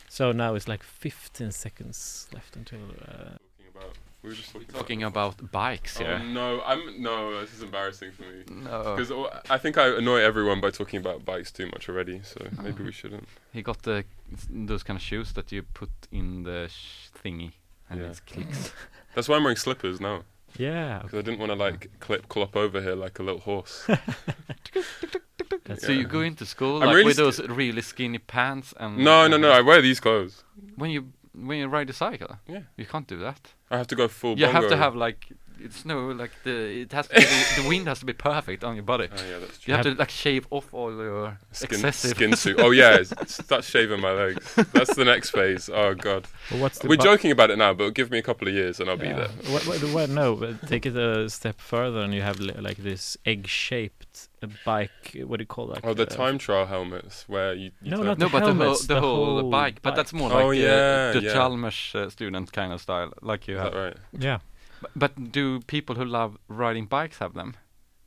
[0.10, 2.80] So now it's like 15 seconds left until.
[3.02, 6.20] Uh, Talking about, we were just talking, Talking about bikes Oh here.
[6.20, 7.42] no, I'm no.
[7.42, 8.44] This is embarrassing for me.
[8.64, 8.96] No.
[8.96, 9.12] Because
[9.50, 12.90] I think I annoy everyone by talking about bikes too much already, so maybe we
[12.90, 12.92] oh.
[12.92, 13.28] shouldn't.
[13.52, 14.06] He got the
[14.50, 17.52] those kind of shoes that you put in the sh- thingy
[17.90, 18.08] and Yeah.
[18.12, 18.72] it clicks.
[19.16, 20.24] That's why I'm wearing slippers now,
[20.58, 21.00] yeah.
[21.04, 23.88] because I didn't want to like clip clop over here like a little horse.
[25.66, 28.98] That's So you go into school like really with st- those really skinny pants and
[28.98, 29.52] no, no, no.
[29.52, 30.44] I wear these clothes.
[30.76, 31.12] when you
[31.48, 32.62] when you ride a cycle, Yeah.
[32.78, 33.54] you can't do that.
[33.70, 34.38] I have to go full.
[34.39, 35.28] you have to have like
[35.66, 38.64] it's no like the it has to be, the, the wind has to be perfect
[38.64, 39.07] on your body.
[39.12, 42.12] Oh yeah, that's You have to like shave off all your Skin, excessive.
[42.12, 42.59] skin suit.
[42.66, 44.55] Oh yeah, it's- start shaving my legs.
[44.74, 45.70] That's the next phase.
[45.74, 46.28] Oh god.
[46.51, 48.53] Well, what's the We're bu- joking about it now, but give me a couple of
[48.53, 49.30] years and I'll be there.
[49.53, 52.78] What, what, what, no, but take it a step further, and you have li- like
[52.78, 55.18] this egg-shaped uh, bike.
[55.26, 55.80] What do you call that?
[55.84, 57.72] Oh, the Uh, time trial helmets where you.
[57.82, 59.89] you No, not no, the but the whole, helmets, the, the whole, whole bike, but
[59.91, 59.95] bike.
[59.95, 61.34] that's more Oh, like yeah, uh, the yeah.
[61.34, 63.74] Chalmers uh, student kind of style, like you Is have.
[63.74, 63.97] that right?
[64.18, 64.39] Yeah.
[64.82, 67.56] But, but do people who love riding bikes have them?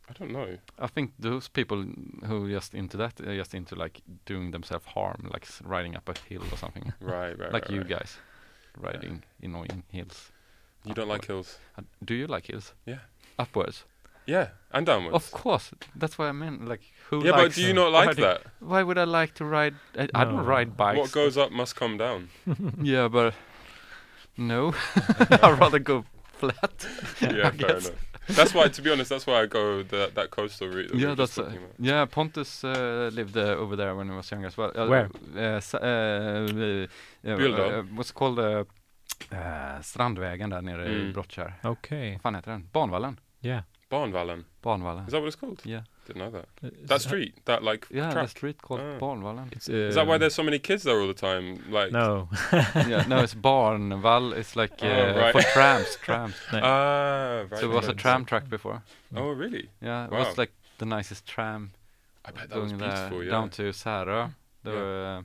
[0.08, 0.58] I don't know.
[0.78, 1.84] I think those people
[2.26, 6.08] who are just into that are just into like doing themselves harm, like riding up
[6.08, 7.52] a hill or something, Right, right.
[7.52, 7.88] like right, you right.
[7.88, 8.18] guys
[8.78, 10.30] riding annoying hills.
[10.84, 11.58] You don't like hills?
[11.78, 12.74] Uh, Do you like hills?
[12.84, 12.98] Yeah.
[13.38, 13.84] Upwards.
[14.26, 15.14] Yeah, and downwards.
[15.14, 15.70] Of course.
[15.96, 16.66] That's what I meant.
[16.68, 18.42] Like who yeah, but do you not like riding- that?
[18.60, 19.74] Why would I like to ride?
[19.98, 20.98] I, I don't ride bikes.
[20.98, 22.28] What goes up must come down.
[22.82, 23.34] Yeah, but
[24.36, 24.74] no.
[25.30, 26.04] I'd rather go
[26.38, 26.86] flat.
[27.20, 27.88] yeah, I fair guess.
[27.88, 28.00] enough.
[28.36, 30.88] That's why, to be honest, that's why I go the, that coastal route.
[30.92, 31.74] That Yeah, were just that's uh, talking about.
[31.78, 32.06] yeah.
[32.06, 34.72] Pontus uh, lived uh, over there when he was young as well.
[34.74, 35.08] Uh, Where?
[35.36, 37.78] Uh, sa- uh, uh, Billdal?
[37.78, 38.38] uh, what's it called?
[38.38, 38.64] Uh,
[39.32, 41.12] uh, Strandvägen där nere i Mm.
[41.12, 41.54] Brottkärr.
[41.64, 42.12] Okay.
[42.12, 42.68] Vad fan heter den?
[42.72, 43.20] Banvallen.
[43.40, 43.62] Yeah.
[43.90, 44.44] Barnvallen.
[44.62, 45.04] Banvallen.
[45.06, 45.60] Is that what it's called?
[45.64, 45.82] Yeah.
[46.06, 46.46] Didn't know that.
[46.62, 48.98] Uh, That s- street, that like Yeah, the street called Ah.
[48.98, 49.52] Banvallen.
[49.52, 51.64] It's, Is that why um, there's so many kids there all the time?
[51.70, 52.28] Like, No.
[52.52, 54.32] yeah, no, it's Barnvall.
[54.36, 55.32] It's like uh, Oh, right.
[55.32, 56.34] for trams, trams.
[56.52, 57.60] ah, right.
[57.60, 58.82] so it was a tram track before.
[59.16, 59.68] Oh, really?
[59.80, 60.18] Yeah, it Wow.
[60.28, 61.72] was like the nicest tram
[62.24, 63.24] I bet that was going there beautiful.
[63.24, 63.30] Yeah.
[63.30, 64.34] down to Särö.
[64.62, 64.80] There Yeah.
[64.80, 65.22] were, uh,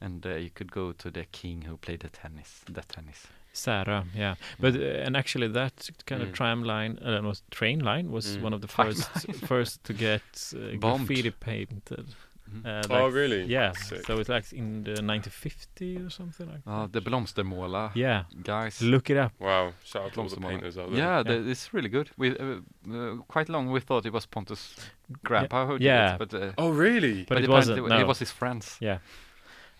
[0.00, 3.26] and uh, you could go to the king who played the tennis, the tennis.
[3.54, 4.34] Sara, yeah.
[4.60, 6.26] But uh, and actually that kind Mm.
[6.28, 8.42] of tram line, uh, was train line, was Mm.
[8.42, 9.08] one of the first
[9.48, 10.22] first to get
[10.54, 11.06] uh, Bombed.
[11.06, 12.06] graffiti painted.
[12.50, 12.66] Mhm.
[12.66, 13.44] Uh, oh, really?
[13.44, 13.72] Yeah.
[13.72, 14.04] Sick.
[14.06, 16.92] So it's like in the 1950 or something like Ja, that.
[16.92, 18.24] the Blomstermåla Yeah.
[18.42, 18.82] guys.
[18.82, 19.32] Look it up.
[19.40, 19.72] Wow.
[19.84, 20.98] Shout out to all the painters out there.
[20.98, 21.22] Yeah, Yeah.
[21.42, 22.10] the, it's really good.
[22.18, 22.60] We uh,
[22.92, 24.76] uh, quite long we thought it was Pontus'
[25.22, 26.14] grandpa who did yeah.
[26.14, 27.24] it, but uh, Oh, really?
[27.24, 28.06] But it apparently wasn't, It no.
[28.06, 28.76] was his friends.
[28.80, 28.98] Yeah.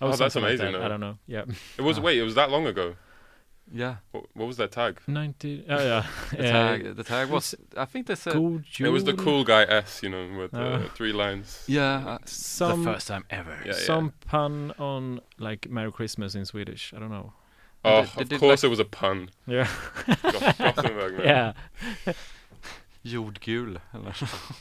[0.01, 0.79] Oh, that's something like amazing, that.
[0.79, 0.85] though.
[0.85, 1.19] I don't know.
[1.27, 1.45] Yeah.
[1.79, 2.01] It was.
[2.07, 2.95] Wait, it was that long ago.
[3.73, 5.01] Yeah, What, what was their tag?
[5.07, 5.65] 90.
[5.69, 6.07] Oh yeah.
[6.31, 6.97] the tag.
[6.97, 7.55] The tag was.
[7.77, 8.35] I think they said.
[8.35, 10.89] God It was the cool guy S, you know, with the Ah.
[10.95, 11.65] three lines.
[11.67, 13.59] Yeah, uh, Some the first time ever.
[13.65, 16.93] Yeah, some pun on like Merry Christmas in Swedish.
[16.95, 17.33] I don't know.
[17.85, 19.31] Oh, They- they of did course like- it was a pun.
[19.47, 19.69] Yeah.
[20.23, 21.53] Gothenburg, yeah.
[23.05, 23.79] Jordgul.
[23.95, 24.15] eller-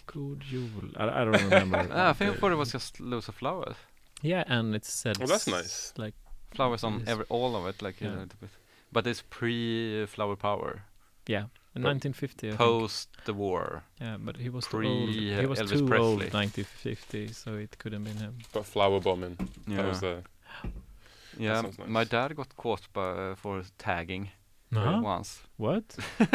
[0.08, 0.70] God jul.
[0.98, 1.88] I, I don't remember.
[1.92, 3.76] Ah, I think I the- thought it was just loads of flowers.
[4.22, 5.18] Yeah, and it said.
[5.22, 5.94] Oh, that's nice.
[5.98, 6.14] Like
[6.54, 8.10] Flowers on every all of it, like Yeah.
[8.10, 8.50] a little bit.
[8.94, 10.72] But it's pre Flower Power,
[11.28, 12.48] Yeah, in 1950.
[12.48, 12.58] I think.
[12.58, 13.84] post the war.
[14.02, 15.10] Yeah, but he was pre, too old.
[15.42, 16.08] He was Elvis too Presley.
[16.08, 18.34] old 1950, so it couldn't been him.
[18.54, 19.38] But flower bombing.
[19.68, 20.24] Yeah, That was the.
[21.38, 21.62] yeah.
[21.62, 21.78] nice.
[21.88, 24.30] My dad got caught by, uh, for tagging
[24.82, 25.02] Huh?
[25.02, 25.84] once What?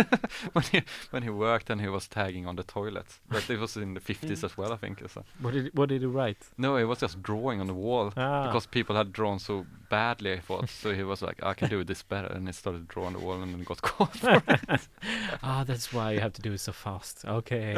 [0.53, 3.07] when he when he worked and he was tagging on the toilet.
[3.29, 5.03] But it was in the 50s as well, I think.
[5.09, 5.25] So.
[5.41, 6.39] What did What did he write?
[6.57, 10.33] No, he was just drawing on the wall Ah, because people had drawn so badly.
[10.33, 10.95] I thought so.
[10.95, 13.53] He was like, I can do this better, and he started drawing the wall and
[13.53, 14.17] then got caught.
[14.17, 14.89] For it.
[15.43, 17.25] ah, that's why you have to do it so fast.
[17.25, 17.75] Okay.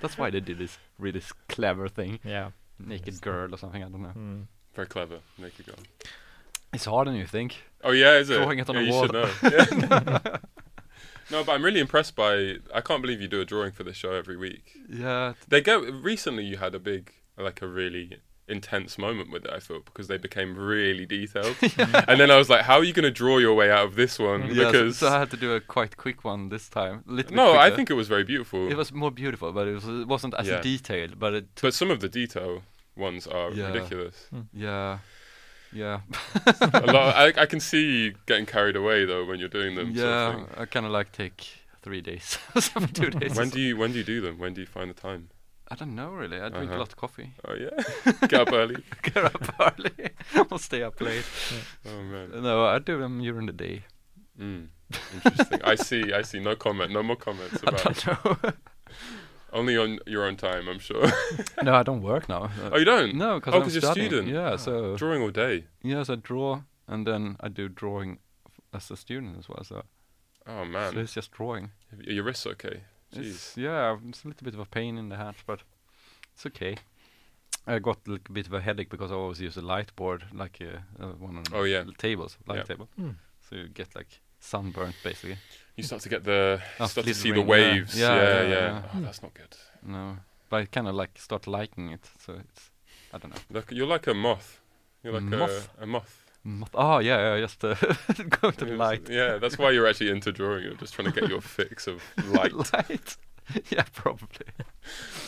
[0.00, 2.50] That's why they did this really clever thing, yeah.
[2.78, 3.82] naked girl or something.
[3.82, 4.14] I don't know.
[4.16, 4.46] Mm.
[4.74, 5.18] Very clever.
[5.38, 5.76] Naked girl.
[6.72, 7.56] It's harder than you think.
[7.84, 8.36] Oh yeah, is it?
[8.38, 9.08] Drawing it on yeah, the wall.
[9.42, 10.36] Yeah.
[11.30, 12.56] no, but I'm really impressed by.
[12.74, 14.76] I can't believe you do a drawing for this show every week.
[14.88, 16.44] Yeah, They go recently.
[16.44, 19.50] You had a big, like a really intense moment with it.
[19.52, 22.04] I thought because they became really detailed, yeah.
[22.08, 23.94] and then I was like, "How are you going to draw your way out of
[23.96, 24.66] this one?" yeah.
[24.70, 27.04] Because so, I had to do a quite quick one this time.
[27.30, 28.68] No, I think it was very beautiful.
[28.70, 30.60] it was more beautiful, but it was it wasn't as Yeah.
[30.60, 31.18] detailed.
[31.18, 32.62] But it but some of the detail
[32.96, 34.28] ones are ridiculous.
[34.52, 34.98] yeah,
[35.76, 36.00] yeah,
[36.60, 37.14] a lot.
[37.22, 39.94] I, I can see you getting carried away though when you're doing them.
[39.94, 40.62] sort of yeah.
[40.62, 41.46] I kind of like take
[41.82, 42.38] three days,
[42.94, 43.36] two days.
[43.36, 44.38] When do you when do you do them?
[44.38, 45.28] When do you find the time?
[45.68, 46.40] I don't know really.
[46.40, 46.76] I drink Uh-huh.
[46.78, 47.30] a lot of coffee.
[47.46, 47.76] Oh yeah,
[48.28, 48.76] get up early.
[49.02, 50.10] Get up early.
[50.50, 51.24] I'll stay up late.
[51.86, 52.42] Oh man.
[52.42, 53.82] No, I do them during the day.
[54.40, 54.68] Mm.
[55.14, 55.60] Interesting.
[55.64, 56.12] I see.
[56.12, 56.38] I see.
[56.38, 56.92] No comment.
[56.92, 57.80] No more comments about.
[57.86, 58.06] I don't
[58.44, 58.52] know.
[59.56, 61.06] Only on your own time, I'm sure.
[61.62, 62.50] no, I don't work now.
[62.72, 63.14] Oh, you don't?
[63.14, 64.08] No, because Oh, I'm 'cause you're studying.
[64.10, 64.28] student.
[64.34, 65.64] Yeah, so Drawing all day.
[65.82, 68.18] yes, I draw, and then I do drawing
[68.74, 69.64] as a student as well.
[69.64, 69.82] So,
[70.46, 70.92] Oh man.
[70.92, 71.70] so it's just drawing.
[72.06, 72.82] Are your wrists okay?
[73.14, 73.26] Jeez.
[73.30, 75.60] It's, yeah, it's a little bit of a pain in the hand, but
[76.34, 76.76] it's okay.
[77.66, 80.24] I got a little bit of a headache because I always use a light board,
[80.32, 81.84] like uh, uh, one of the Oh, yeah.
[81.98, 82.62] tables, light Yeah.
[82.64, 82.88] table.
[82.96, 83.10] Hmm.
[83.48, 85.38] So you get like sunburnt basically.
[85.76, 87.44] You start to get the Oh, start to see the yeah.
[87.44, 87.98] waves.
[87.98, 88.48] Yeah, Yeah, yeah, yeah.
[88.50, 88.82] yeah.
[88.94, 89.56] Oh, that's not good.
[89.82, 90.16] No,
[90.48, 92.04] but I kind of like start liking it.
[92.24, 92.70] So it's
[93.12, 93.40] I don't know.
[93.58, 94.60] Like, you're like a moth.
[95.02, 95.68] You're like Moth?
[95.78, 96.22] a a moth.
[96.44, 97.74] Moth- Oh yeah, yeah, just uh,
[98.40, 98.78] go to Yes.
[98.78, 99.08] light.
[99.10, 100.64] Yeah, that's why you're actually into drawing.
[100.64, 102.52] You're just trying to get your fix of light.
[102.72, 103.16] light.
[103.70, 104.46] yeah, probably.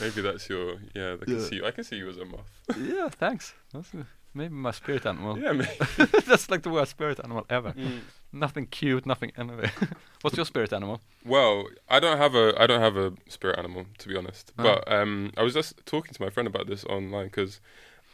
[0.01, 0.77] Maybe that's your.
[0.95, 1.47] Yeah, I can Yeah.
[1.49, 1.57] see.
[1.57, 1.67] You.
[1.67, 2.51] I can see you as a moth.
[2.79, 3.55] yeah, thanks.
[3.73, 4.05] That's uh,
[4.35, 5.39] maybe my spirit animal.
[5.39, 5.71] Yeah, maybe.
[6.27, 7.73] That's like the worst spirit animal ever.
[7.73, 8.01] Mm.
[8.33, 9.71] Nothing cute, nothing anyway.
[10.23, 11.01] What's your spirit animal?
[11.25, 14.53] Well, I don't have a I don't have a spirit animal to be honest.
[14.59, 14.63] Oh.
[14.65, 17.61] But um, I was just talking to my friend about this online because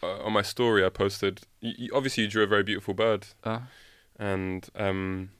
[0.02, 1.42] uh, on my story I posted.
[1.62, 3.60] Y- y- obviously, you drew a very beautiful bird, Uh,
[4.18, 5.30] and um,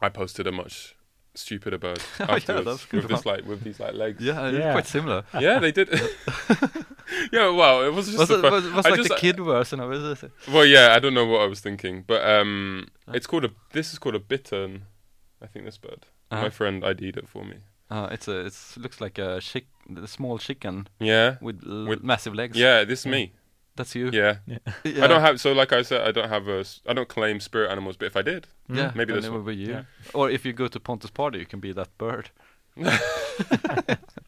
[0.00, 0.94] I posted a much
[1.34, 4.22] stupider bird Oh, yeah, that's good with this like with these like legs.
[4.22, 4.72] yeah, Yeah.
[4.72, 5.24] quite similar.
[5.40, 5.88] Yeah, they did.
[7.32, 9.80] yeah, well, it was just Was it was, was I like just- the kid version
[9.80, 9.96] of it?
[10.02, 10.32] Is it?
[10.48, 13.12] Well, yeah, I don't know what I was thinking, but um, Uh.
[13.14, 13.50] it's called a.
[13.72, 14.84] This is called a bittern.
[15.42, 16.06] I think this bird.
[16.30, 16.42] Uh-huh.
[16.42, 17.56] My friend ID'd it for me.
[17.90, 19.66] Uh, it's a it's looks like a chick,
[19.96, 22.56] a small chicken Yeah, with, l- With- massive legs.
[22.56, 23.32] yeah, this is me.
[23.76, 24.10] That's you.
[24.12, 24.36] Yeah.
[24.46, 24.58] Yeah.
[25.04, 25.40] I don't have.
[25.40, 26.64] So, like I said, I don't have a.
[26.86, 29.44] I don't claim spirit animals, but if I did, Yeah, Maybe then this it one.
[29.44, 29.70] would be you.
[29.70, 29.82] Yeah.
[30.12, 32.30] Or if you go to Pontus party, you can be that bird.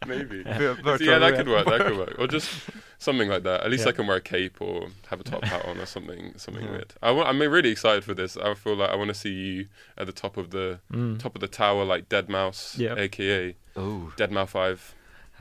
[0.06, 0.42] maybe.
[0.44, 1.66] Bird- bird yeah, that could work.
[1.66, 2.16] That could work.
[2.18, 2.50] Or just
[2.98, 3.62] something like that.
[3.62, 3.90] At least Yeah.
[3.90, 6.34] I can wear a cape or have a top hat on or something.
[6.36, 6.70] Something Yeah.
[6.70, 6.94] weird.
[7.02, 8.36] I wa- I'm really excited for this.
[8.36, 9.66] I feel like I want to see you
[9.98, 11.18] at the top of the Mm.
[11.18, 12.94] top of the tower, like Deadmau5, Yeah.
[12.96, 14.94] aka Oh, Dead Mouse Five.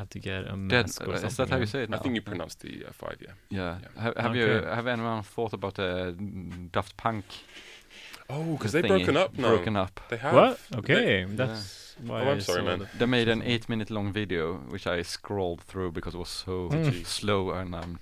[0.04, 0.86] Have to get a dead.
[0.88, 1.94] mask or Is that how you say it?
[1.94, 2.30] I think you Yeah.
[2.32, 3.18] pronounce the uh, five.
[3.22, 3.34] Yeah.
[3.50, 3.78] Yeah.
[3.96, 4.02] Yeah.
[4.04, 4.48] Have, have you
[4.78, 6.12] have anyone thought about uh,
[6.72, 7.26] Daft Punk?
[8.30, 9.50] Oh, because the they've broken up now.
[9.50, 10.00] Broken up.
[10.10, 10.34] They have.
[10.34, 10.60] What?
[10.72, 12.22] They- Okay, that's why.
[12.22, 12.88] Oh, I'm I sorry, man.
[12.98, 17.06] They made an eight-minute long video, which I scrolled through because it was so Mm.
[17.06, 18.00] slow, and um,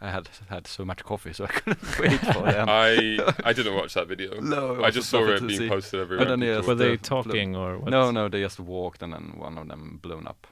[0.00, 2.66] I had had so much coffee, so I couldn't wait for them.
[2.68, 4.40] I I didn't watch that video.
[4.56, 5.68] no, I just saw it being see.
[5.68, 6.26] posted everywhere.
[6.26, 7.90] then, and yes, people- Were they the- talking or what?
[7.90, 10.46] No, no, they just walked, and then one of them blown up.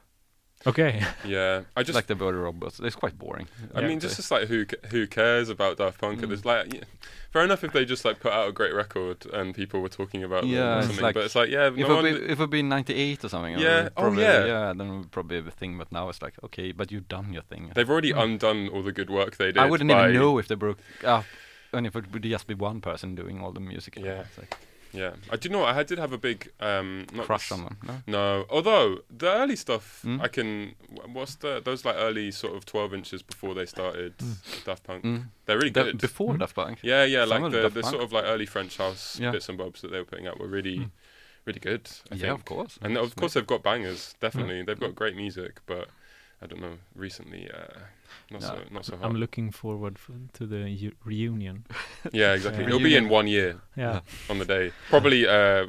[0.67, 1.03] Okay.
[1.25, 2.81] yeah, I just like the body robots.
[2.81, 3.49] It's quite boring.
[3.75, 3.89] I Yeah.
[3.89, 6.21] mean, just just like who who cares about Daft Punk?
[6.21, 6.29] Mm.
[6.29, 6.81] There's like, yeah,
[7.31, 10.23] fair enough if they just like put out a great record and people were talking
[10.23, 11.03] about them Yeah, or it's something.
[11.03, 12.05] like- but it's like, yeah, if no it one.
[12.05, 14.45] be, if it be '98 or something, Yeah, would oh, yeah.
[14.45, 15.79] yeah, then it would probably be a thing.
[15.79, 17.73] But now it's like, okay, but you've done your thing.
[17.75, 18.23] They've already Mm.
[18.25, 19.59] undone all the good work they did.
[19.59, 21.25] I wouldn't even know if they broke up,
[21.73, 23.97] and if it would just be one person doing all the music.
[23.99, 24.25] Yeah.
[24.29, 24.55] it's like
[24.93, 25.61] Yeah, I do know.
[25.61, 27.77] what, I did have a big um, not crush this- on them.
[27.87, 28.03] No?
[28.07, 30.21] No, although the early stuff, Mm.
[30.21, 30.75] I can.
[31.13, 34.15] What's the those like early sort of twelve inches before they started
[34.65, 35.05] Daft Punk?
[35.05, 35.27] Mm.
[35.47, 35.99] They're really The- good.
[35.99, 36.39] before Mm.
[36.41, 36.79] Daft Punk.
[36.83, 37.93] yeah, yeah, some like the the, Daft the Punk.
[37.93, 39.31] sort of like early French house Yeah.
[39.31, 40.91] bits and bobs that they were putting out were really, Mm.
[41.45, 41.89] really good.
[42.11, 42.39] I yeah, think.
[42.39, 42.79] of course.
[42.83, 44.15] And of course they've got bangers.
[44.21, 44.81] Definitely, they've Mm.
[44.81, 45.61] got great music.
[45.67, 45.89] But
[46.43, 47.79] I don't know, recently, uh,
[48.31, 48.49] not Yeah.
[48.49, 49.05] so not so hot.
[49.07, 51.65] I'm looking forward f- to the u- reunion.
[52.13, 52.63] yeah, exactly.
[52.63, 52.69] Yeah.
[52.69, 54.01] It'll be in one year Yeah.
[54.31, 54.73] on the day.
[54.89, 55.67] Probably, uh,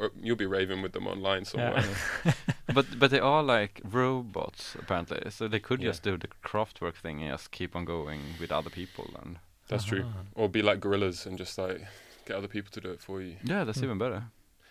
[0.00, 1.84] or you'll be raving with them online somewhere.
[2.24, 2.32] Yeah.
[2.74, 5.90] but but they are like robots apparently, so they could Yeah.
[5.90, 9.38] just do the Kraftwerk thing and just keep on going with other people and
[9.68, 10.04] That's true.
[10.34, 11.80] Or be like Gorillaz and just like
[12.26, 13.36] get other people to do it for you.
[13.44, 13.84] yeah, that's Hmm.
[13.86, 14.22] even better.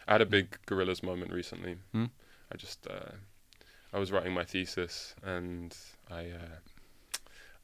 [0.07, 1.75] I had a big Gorillaz moment recently.
[1.91, 2.05] Hmm?
[2.51, 3.11] I just uh,
[3.97, 5.75] I was writing my thesis and
[6.11, 6.57] I, uh,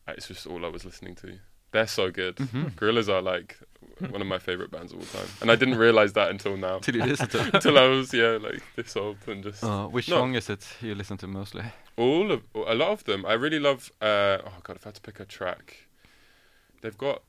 [0.08, 1.38] I it's just all I was listening to.
[1.72, 2.36] They're so good.
[2.38, 2.72] Mhm.
[2.76, 3.58] Gorillaz are like
[4.00, 6.80] one of my favorite bands of all time, and I didn't realize that until now.
[6.80, 7.40] Did you listen to?
[7.54, 10.16] until I was yeah like this old and just Uh, which No.
[10.18, 11.66] song is it you listen to mostly?
[11.98, 13.26] all of a lot of them.
[13.28, 13.92] I really love.
[14.02, 15.88] Uh, oh god, if I had to pick a track,
[16.82, 17.22] they've got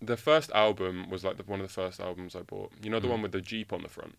[0.00, 2.70] the first album was like the, one of the first albums I bought.
[2.82, 3.16] You know the Mm.
[3.16, 4.16] one with the jeep on the front,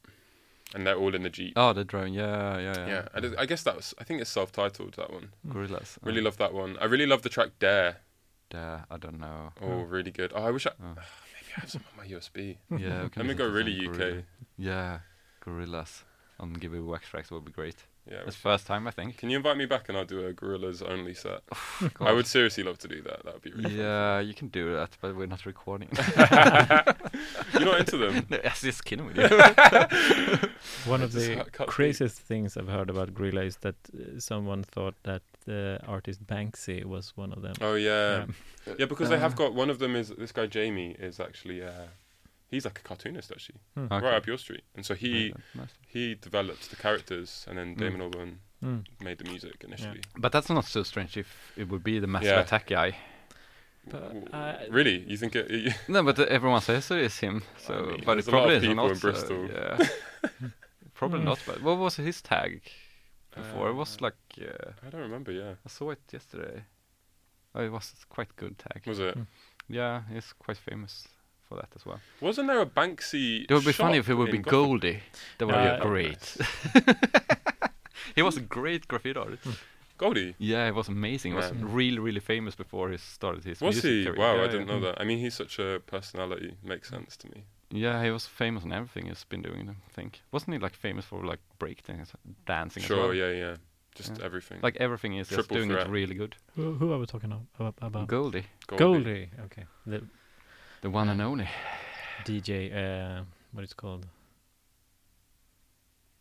[0.76, 1.54] and they're all in the jeep.
[1.56, 2.14] Oh, the drone.
[2.14, 2.88] Yeah, yeah, yeah.
[2.88, 3.94] yeah, I, I guess that was.
[4.00, 5.30] I think it's self-titled that one.
[5.48, 5.98] Gorillaz.
[6.04, 6.78] Really uh, love that one.
[6.80, 7.98] I really love the track Dare.
[8.50, 8.86] Dare.
[8.90, 9.52] I don't know.
[9.62, 10.32] Oh, really good.
[10.36, 10.86] Oh, I wish I Oh.
[10.96, 12.58] maybe I have some on my USB.
[12.78, 13.08] Yeah.
[13.16, 13.94] Let me go really UK.
[13.98, 14.24] Gorilla-
[14.58, 15.00] Yeah,
[15.46, 16.04] Gorillaz
[16.40, 17.76] on Give You Wax Trax would be great.
[18.10, 18.22] Yeah.
[18.26, 19.18] It's first time I think.
[19.18, 21.42] Can you invite me back and I'll do a Gorillaz only set?
[22.00, 23.24] I would seriously love to do that.
[23.26, 25.90] That would be really Yeah, you can do that, but we're not recording.
[27.54, 28.26] You're not into them.
[28.30, 29.28] no, I'm just kidding with you.
[30.86, 34.64] One of the cut- cut craziest things I've heard about Gorilla is that uh, someone
[34.64, 37.56] thought that the artist Banksy was one of them.
[37.62, 38.24] Oh yeah.
[38.24, 38.36] Um,
[38.78, 39.44] Yeah, because they have Uh.
[39.44, 41.88] got one of them is this guy Jamie is actually uh,
[42.52, 43.86] he's like a cartoonist actually, hmm.
[43.92, 44.06] Okay.
[44.06, 45.74] right up your street, and so he Yeah, nice.
[45.88, 47.80] he developed the characters, and then Mm.
[47.80, 48.86] Damon Albarn Mm.
[49.02, 50.02] made the music initially.
[50.18, 51.28] But that's not so strange if
[51.58, 52.42] it would be the massive Yeah.
[52.42, 52.98] attack guy.
[53.90, 55.50] But W- I- really, you think it?
[55.52, 57.44] You, No, but uh, everyone says it is him.
[57.58, 58.92] So, I mean, but there's it a lot probably of is not.
[58.92, 60.50] in so, yeah,
[60.94, 61.26] probably Mm.
[61.26, 61.40] not.
[61.46, 62.62] But what was his tag
[63.36, 63.70] before?
[63.70, 65.32] it was Uh, like uh, I don't remember.
[65.32, 66.64] Yeah, I saw it yesterday.
[67.56, 68.86] Oh, it was quite good tag.
[68.88, 69.16] was it?
[69.18, 69.28] Mm.
[69.70, 71.08] Yeah, it's quite famous
[71.48, 72.00] for that as well.
[72.22, 73.46] Wasn't there a Banksy?
[73.50, 74.52] It would be funny if it would be Gotham?
[74.60, 75.00] Goldie.
[75.38, 76.38] That would Uh, be great.
[78.16, 79.44] he was a great graffiti artist.
[79.98, 80.36] Goldie.
[80.38, 81.32] Yeah, it was amazing.
[81.32, 81.74] He was Man.
[81.74, 84.06] really, really famous before he started his Was music he?
[84.06, 84.20] career.
[84.20, 85.02] Wow, Yeah, I didn't know that.
[85.02, 86.56] I mean, he's such a personality.
[86.64, 87.44] Makes sense to me.
[87.72, 89.70] Yeah, he was famous on everything he's been doing.
[89.70, 92.10] I think wasn't he like famous for like breakdance,
[92.46, 92.84] dancing?
[92.84, 92.98] as Sure.
[93.08, 93.14] well?
[93.14, 93.32] Yeah.
[93.32, 93.56] Yeah.
[93.96, 94.26] Just Yeah.
[94.26, 94.60] everything.
[94.62, 95.88] Like everything is just Triple doing threat.
[95.88, 96.36] it really good.
[96.56, 97.74] Who, who are we talking about?
[97.82, 98.08] about?
[98.08, 99.30] Goldie, Goldie.
[99.46, 99.66] Okay.
[99.88, 100.04] The
[100.82, 101.48] the one and only.
[102.26, 102.72] DJ.
[102.76, 103.24] Uh,
[103.54, 104.06] what it's called?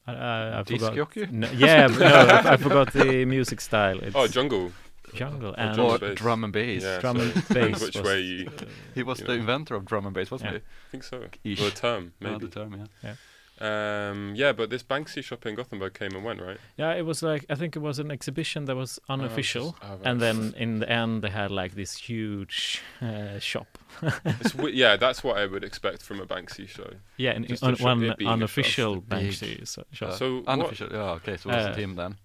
[0.06, 0.94] I, I, I Disc forgot.
[0.96, 1.26] jockey?
[1.30, 3.98] No, yeah, no, I, I forgot the music style.
[4.00, 4.70] It's Oh, jungle.
[5.14, 6.18] jungle or and drum Or and bass.
[6.18, 6.82] drum and bass.
[6.82, 7.82] Yeah, drum and bass.
[7.82, 9.40] which was, way you- uh, He was You the know.
[9.40, 10.58] inventor of drum and bass, wasn't Yeah.
[10.58, 11.24] I think so.
[11.42, 11.60] Ish.
[11.60, 12.26] Or a term, he?
[12.26, 12.46] maybe.
[12.46, 13.14] the term, yeah.
[13.58, 16.58] Um, yeah, but this Banksy shop in Gothenburg came and went, right?
[16.76, 19.98] Yeah, it was like I think it was an exhibition that was unofficial, just- oh,
[20.04, 23.78] and then in the end they had like this huge uh, shop.
[24.24, 26.90] It's yeah, that's what I would expect from a Banksy show.
[27.16, 29.08] Yeah, and Just on to show one it being a unofficial shop.
[29.08, 29.30] Big.
[29.32, 30.08] Banksy so, shop.
[30.10, 30.88] Uh, So what- unofficial.
[30.92, 31.36] Yeah, okay.
[31.38, 32.16] So it was Uh, it him then,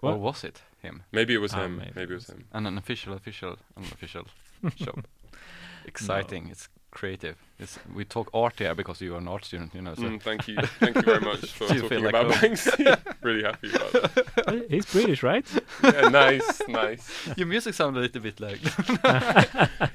[0.00, 0.12] what?
[0.12, 1.02] or was it him?
[1.10, 1.78] Maybe it was Ah, him.
[1.78, 2.44] maybe Maybe, it it was was- him.
[2.52, 4.24] And an official, official, unofficial
[4.76, 5.06] shop.
[5.84, 6.48] Exciting.
[6.50, 7.36] It's creative.
[7.58, 9.94] It's we talk art here because you are an art student, you know.
[9.94, 12.50] So Mm, thank you, thank you very much for Do feel talking like about home?
[12.52, 13.00] Banksy.
[13.22, 14.66] really happy about that.
[14.70, 15.46] He's British, right?
[15.84, 17.28] Yeah, nice, nice.
[17.36, 18.60] your music sounds a little bit like.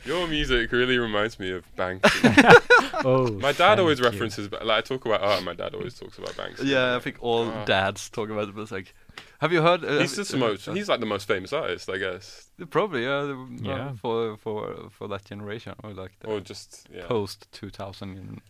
[0.06, 3.02] Your music really reminds me of Banksy.
[3.04, 4.20] oh, my dad always thank you.
[4.20, 6.66] references, Ba- like I talk about art, and my dad always talks about Banksy.
[6.66, 7.66] yeah, I think all Ah.
[7.66, 8.56] dads talk about it.
[8.56, 8.94] But it's like,
[9.40, 9.84] have you heard?
[9.86, 10.66] Uh, He's just the most.
[10.66, 13.94] He's like the most famous artist, I guess, probably yeah, the- Yeah.
[14.02, 17.06] for for for that generation or like the or just yeah.
[17.08, 18.42] post 2000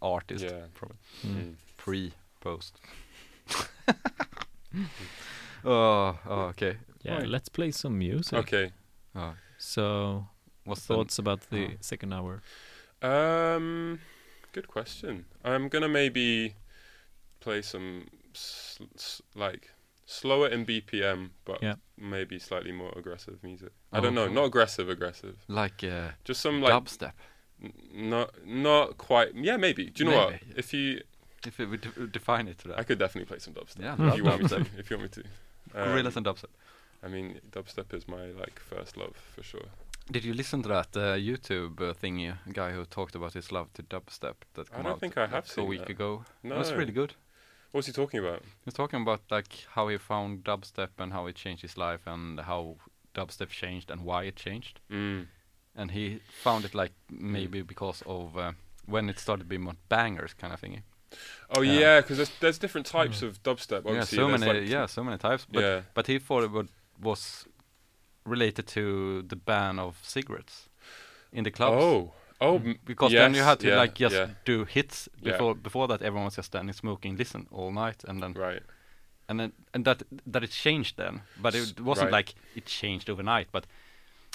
[0.00, 0.66] artist, Yeah.
[0.74, 1.34] probably Mm.
[1.36, 1.54] Mm.
[1.76, 2.78] pre post.
[5.64, 6.76] oh, oh, okay.
[7.02, 7.28] Yeah, Right.
[7.28, 8.34] let's play some music.
[8.38, 8.72] Okay.
[9.14, 10.26] Oh, So,
[10.64, 11.76] what's the thoughts about the Oh.
[11.80, 12.42] second hour?
[13.02, 14.00] Um,
[14.52, 15.26] good question.
[15.44, 16.54] I'm gonna maybe
[17.40, 19.70] play some s- s- like
[20.06, 21.74] slower in BPM, but Yeah.
[21.96, 23.70] maybe slightly more aggressive music.
[23.92, 24.34] I Oh, don't know, cool.
[24.34, 25.36] not aggressive, aggressive.
[25.48, 27.12] like uh, Just some like dubstep?
[27.62, 29.34] n- not not quite.
[29.34, 29.90] Yeah, maybe.
[29.90, 30.44] Do you know Maybe.
[30.48, 30.58] what?
[30.58, 31.02] If you,
[31.46, 32.78] If it would de- define it to that.
[32.78, 33.80] I could definitely play some dubstep.
[33.82, 34.66] yeah, If you want me to.
[34.78, 35.28] If you want me to.
[35.72, 36.50] Gorillas Um, and dubstep.
[37.02, 39.68] I mean, dubstep is my like first love for sure.
[40.10, 42.34] Did you listen to that uh, YouTube uh, thingy?
[42.52, 45.26] Guy who talked about his love to dubstep that I came don't out think I
[45.26, 45.90] have like, a week that.
[45.90, 46.24] ago.
[46.42, 46.92] No, It was really
[47.74, 47.78] good.
[47.78, 48.42] What's he talking about?
[48.42, 52.00] He was talking about like how he found dubstep and how it changed his life
[52.06, 52.76] and how
[53.14, 54.80] dubstep changed and why it changed.
[54.90, 55.26] Mm.
[55.76, 58.52] And he found it like maybe because of uh,
[58.86, 60.82] when it started being more bangers kind of thingy.
[61.56, 61.80] Oh Yeah.
[61.80, 63.84] yeah, because there's there's different types of dubstep.
[63.86, 65.46] yeah, so There's, many, like, yeah, so many types.
[65.50, 65.80] But yeah.
[65.94, 66.68] but he thought it would,
[67.00, 67.46] was
[68.24, 70.68] related to the ban of cigarettes
[71.32, 71.82] in the clubs.
[71.82, 74.28] Oh, oh, because then you had to yeah, like just yeah.
[74.44, 75.32] do hits Yeah.
[75.32, 78.62] before before that everyone was just standing smoking listen all night and then right.
[79.28, 82.18] and then and that that it changed then but it wasn't right.
[82.18, 83.66] like it changed overnight but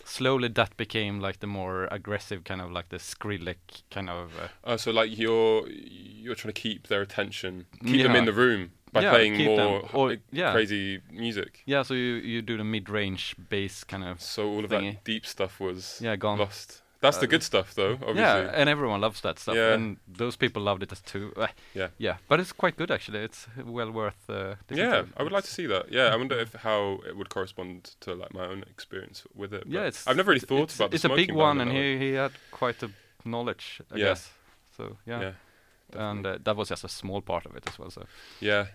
[0.05, 3.57] slowly that became like the more aggressive kind of like the Skrillex
[3.91, 8.15] kind of uh, Oh, so like you're you're trying to keep their attention, keep them
[8.15, 9.45] in the room by playing them.
[9.45, 11.61] more Or- h- crazy music.
[11.65, 14.93] yeah so you you do the mid-range bass kind of So all of Thingy.
[14.93, 16.81] that deep stuff was yeah gone lost.
[17.01, 17.93] That's the good stuff, though.
[17.93, 18.15] Obviously.
[18.21, 19.73] yeah and everyone loves that stuff Yeah.
[19.73, 21.87] and those people loved it as too uh, Yeah.
[21.97, 25.03] yeah but it's quite good actually it's well worth uh, Yeah.
[25.17, 25.91] I would like to see that.
[25.91, 29.63] Yeah, I wonder if how it would correspond to like my own experience with it.
[29.67, 30.91] yeah it's I've never really thought it's, about.
[30.91, 32.89] the it's a big one and he he had quite a
[33.25, 34.05] knowledge I Yeah.
[34.07, 34.31] guess
[34.77, 37.89] so yeah, yeah, and uh, that was just a small part of it as well
[37.91, 38.03] so
[38.41, 38.65] yeah,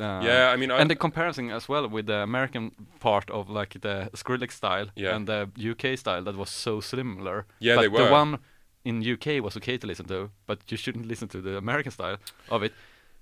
[0.00, 0.50] uh, yeah.
[0.54, 2.70] I mean, I, and the comparison as well with the American
[3.00, 5.14] part of like the Skrillex style Yeah.
[5.16, 7.44] and the UK style that was so similar.
[7.60, 8.04] Yeah, but they were.
[8.06, 8.38] The one
[8.84, 12.16] in UK was okay to listen to, but you shouldn't listen to the American style
[12.48, 12.72] of it.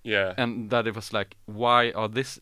[0.04, 2.40] yeah, And that it was like, why are this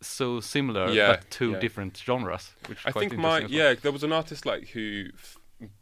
[0.00, 1.60] so similar Yeah, but two yeah.
[1.60, 2.54] different genres?
[2.66, 3.50] Which I think my well.
[3.50, 5.04] yeah, there was an artist like who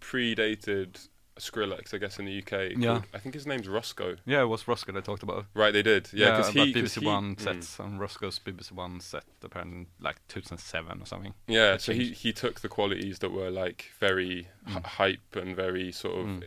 [0.00, 1.08] predated
[1.38, 2.72] Skrillex, I guess, in the UK.
[2.76, 2.92] Yeah.
[2.94, 4.18] called- I think his name's Rusko.
[4.26, 5.46] Yeah, it was Rusko they talked about.
[5.54, 6.08] Right, they did.
[6.12, 7.80] Yeah, because about he, BBC he- One mm.
[7.80, 11.34] on Rusko's BBC One set apparently like 2007 or something.
[11.46, 12.20] Yeah, so he, changed.
[12.22, 14.84] he took the qualities that were like very h- Mm.
[14.86, 16.44] hype and very sort of Mm.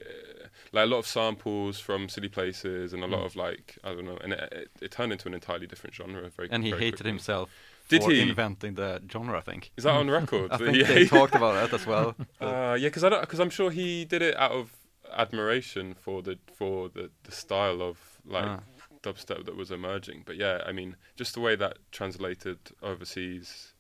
[0.74, 3.26] Like a lot of samples from silly places and a lot Mm.
[3.28, 6.28] of like I don't know, and it, it, it turned into an entirely different genre.
[6.30, 7.12] Very And he very hated quickly.
[7.12, 7.50] himself
[7.90, 8.22] Did he?
[8.22, 9.72] inventing the genre, I think.
[9.78, 10.52] Is that on record?
[10.52, 12.16] I think he they talked about that as well.
[12.42, 14.74] Uh, yeah, because I don't because I'm sure he did it out of
[15.16, 18.60] admiration for the for the, the style of like Ah.
[19.04, 20.24] dubstep that was emerging.
[20.26, 23.74] But yeah, I mean, just the way that translated overseas,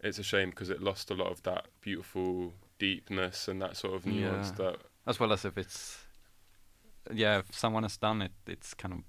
[0.00, 3.94] it's a shame because it lost a lot of that beautiful deepness and that sort
[3.94, 4.64] of nuance Yeah.
[4.70, 4.76] that
[5.06, 6.01] as well as if it's
[7.12, 9.00] yeah, if someone has done it, it's kind of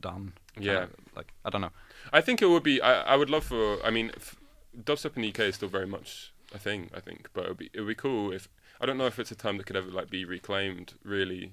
[0.00, 0.32] done.
[0.54, 0.82] kind Yeah.
[0.84, 1.72] of, like I don't know.
[2.12, 2.80] I think it would be.
[2.80, 3.78] I, I would love for.
[3.84, 4.36] I mean, f-
[4.76, 6.90] dubstep in the UK is still very much a thing.
[6.94, 8.48] I think, but it would be it would be cool if
[8.80, 11.52] I don't know if it's a term that could ever like be reclaimed really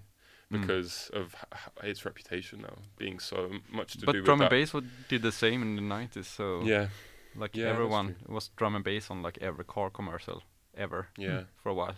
[0.51, 0.61] Mm.
[0.61, 4.41] because of h- h- its reputation now being so much to do But with drum
[4.41, 4.55] and that.
[4.55, 6.27] bass would, did the same in the nineties.
[6.27, 6.89] So Yeah,
[7.35, 10.43] like Yeah, everyone was drum and bass on like every car commercial
[10.77, 11.95] ever yeah, for a while,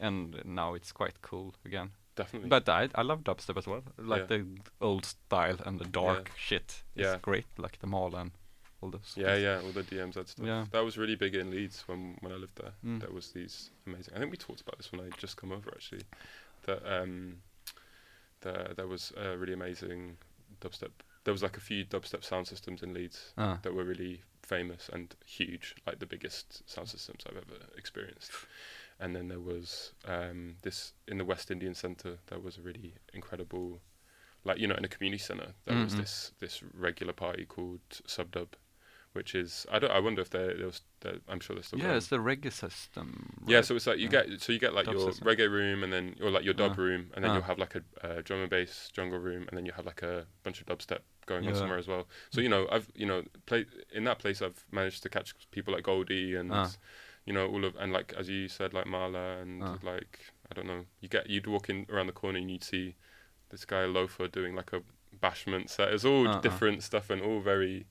[0.00, 1.92] and now it's quite cool again.
[2.16, 2.48] Definitely.
[2.48, 4.38] But I I love dubstep as well, like Yeah.
[4.38, 4.46] the
[4.80, 6.82] old style and the dark shit.
[6.94, 7.18] It's Yeah.
[7.22, 8.30] great, like the mall and
[8.80, 9.14] all those.
[9.16, 9.42] yeah, things.
[9.42, 10.46] yeah, all the DMZ stuff.
[10.46, 10.66] Yeah.
[10.70, 12.72] That was really big in Leeds when when I lived there.
[12.84, 13.00] Mm.
[13.00, 14.14] There was these amazing.
[14.14, 16.04] I think we talked about this when I just come over actually.
[16.66, 17.42] That um,
[18.40, 20.16] there there was a really amazing
[20.60, 20.90] dubstep.
[21.24, 23.58] There was like a few dubstep sound systems in Leeds Ah.
[23.62, 28.30] that were really famous and huge, like the biggest sound systems I've ever experienced.
[29.00, 32.18] And then there was um, this in the West Indian Centre.
[32.28, 33.80] There was a really incredible,
[34.44, 35.54] like you know, in a community centre.
[35.64, 35.98] There was Mhm.
[35.98, 38.50] this this regular party called Subdub,
[39.12, 41.80] which is I don't I wonder if there there was there, I'm sure there's still
[41.80, 41.96] Yeah, going.
[41.96, 43.42] it's the reggae system.
[43.46, 44.24] Yeah, so it's like you Yeah.
[44.26, 45.26] get so you get like Dub your system.
[45.26, 46.82] reggae room and then or like your dub Ah.
[46.82, 47.34] room and then Ah.
[47.34, 50.02] you'll have like a, uh drum and bass jungle room and then you have like
[50.02, 52.06] a bunch of dubstep going on somewhere as well.
[52.30, 55.74] So you know I've you know play in that place I've managed to catch people
[55.74, 56.70] like Goldie and Ah.
[57.26, 59.78] You know all of and like as you said like Mala and Ah.
[59.82, 60.20] like
[60.50, 62.96] I don't know you get you'd walk in around the corner and you'd see
[63.50, 64.82] this guy Loefah doing like a
[65.22, 65.92] bashment set.
[65.92, 66.40] It's all ah.
[66.40, 67.86] different stuff and all very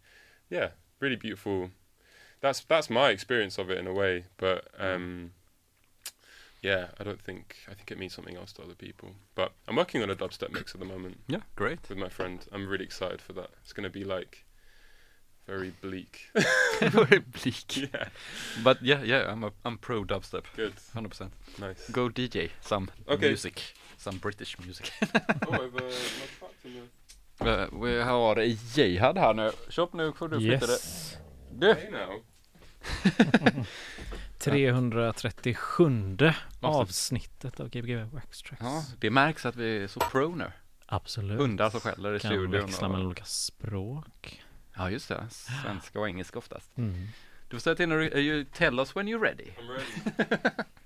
[0.50, 0.70] yeah
[1.00, 1.72] really beautiful.
[2.42, 4.96] That's that's my experience of it in a way, but Mm.
[4.96, 5.32] um,
[6.62, 9.16] yeah, I don't think I think it means something else to other people.
[9.36, 11.90] But I'm working on a dubstep mix at the moment yeah, great.
[11.90, 12.46] with my friend.
[12.52, 13.50] I'm really excited for that.
[13.62, 14.46] It's going to be like
[15.48, 16.32] very bleak.
[16.82, 17.78] Very bleak.
[17.94, 18.08] yeah,
[18.64, 21.34] But yeah, yeah, I'm a I'm pro dubstep, good, hundred percent.
[21.60, 21.92] nice.
[21.92, 23.28] Go DJ some Okay.
[23.30, 23.62] music,
[23.98, 24.92] some British music.
[25.02, 26.88] oh, I've uh, not packed in the-
[27.40, 29.52] Eh, vi har Jihad här nu.
[29.70, 30.72] Chop nu får du flytta det.
[30.74, 31.18] Yes.
[31.52, 31.74] Du!
[31.74, 32.24] Hey now.
[34.40, 38.62] 337 avsnittet av Gbg Wax Tracks.
[38.64, 40.52] Ja, det märks att vi är så pro nu.
[40.86, 41.40] Absolut.
[41.40, 42.52] Hundar som skäller i kan studion.
[42.52, 44.43] växla och- mellan olika språk.
[44.76, 45.28] Ja, just det.
[45.30, 46.78] Svenska och engelska oftast.
[46.78, 47.08] Mm.
[47.48, 49.52] Du får säga till när du, you tell us when you're ready.
[49.58, 50.38] I'm ready.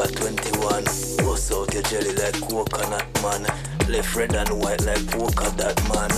[0.00, 0.84] go 21.
[1.18, 3.42] Bust out your jelly like coconut man.
[3.88, 6.10] Left red and white like polka dot man.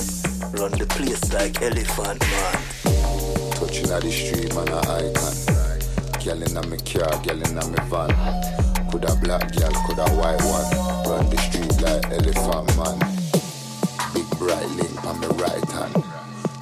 [0.54, 2.54] Run the place like elephant man.
[3.54, 5.34] Touching at the street, man, a icon.
[6.22, 8.10] Girl in a me car, girl in a me van.
[8.90, 10.68] Coulda black girl, coulda white one.
[11.08, 12.98] Run the street like elephant man.
[14.14, 15.94] Big bright link on me right hand.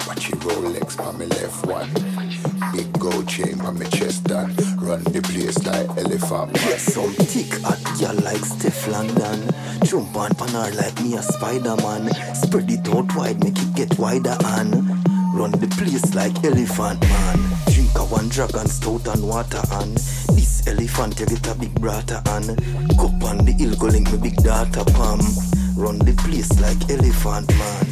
[0.07, 2.20] Watch it Rolex on me left one.
[3.01, 4.53] Gold chain on me chest done.
[4.77, 6.69] Run the place like elephant man.
[6.69, 9.41] Yes, some thick hot girl like Stefflon Don.
[9.87, 12.13] Jump on pan her like me a Spider-Man.
[12.35, 14.85] Spread it out wide, make it get wider and
[15.33, 17.39] run the place like elephant man.
[17.73, 19.97] Drink a one dragon stout and water and
[20.37, 22.55] this elephant you get a big brata and
[23.01, 25.21] cup on the hill go link me big data palm.
[25.75, 27.90] Run the place like elephant man.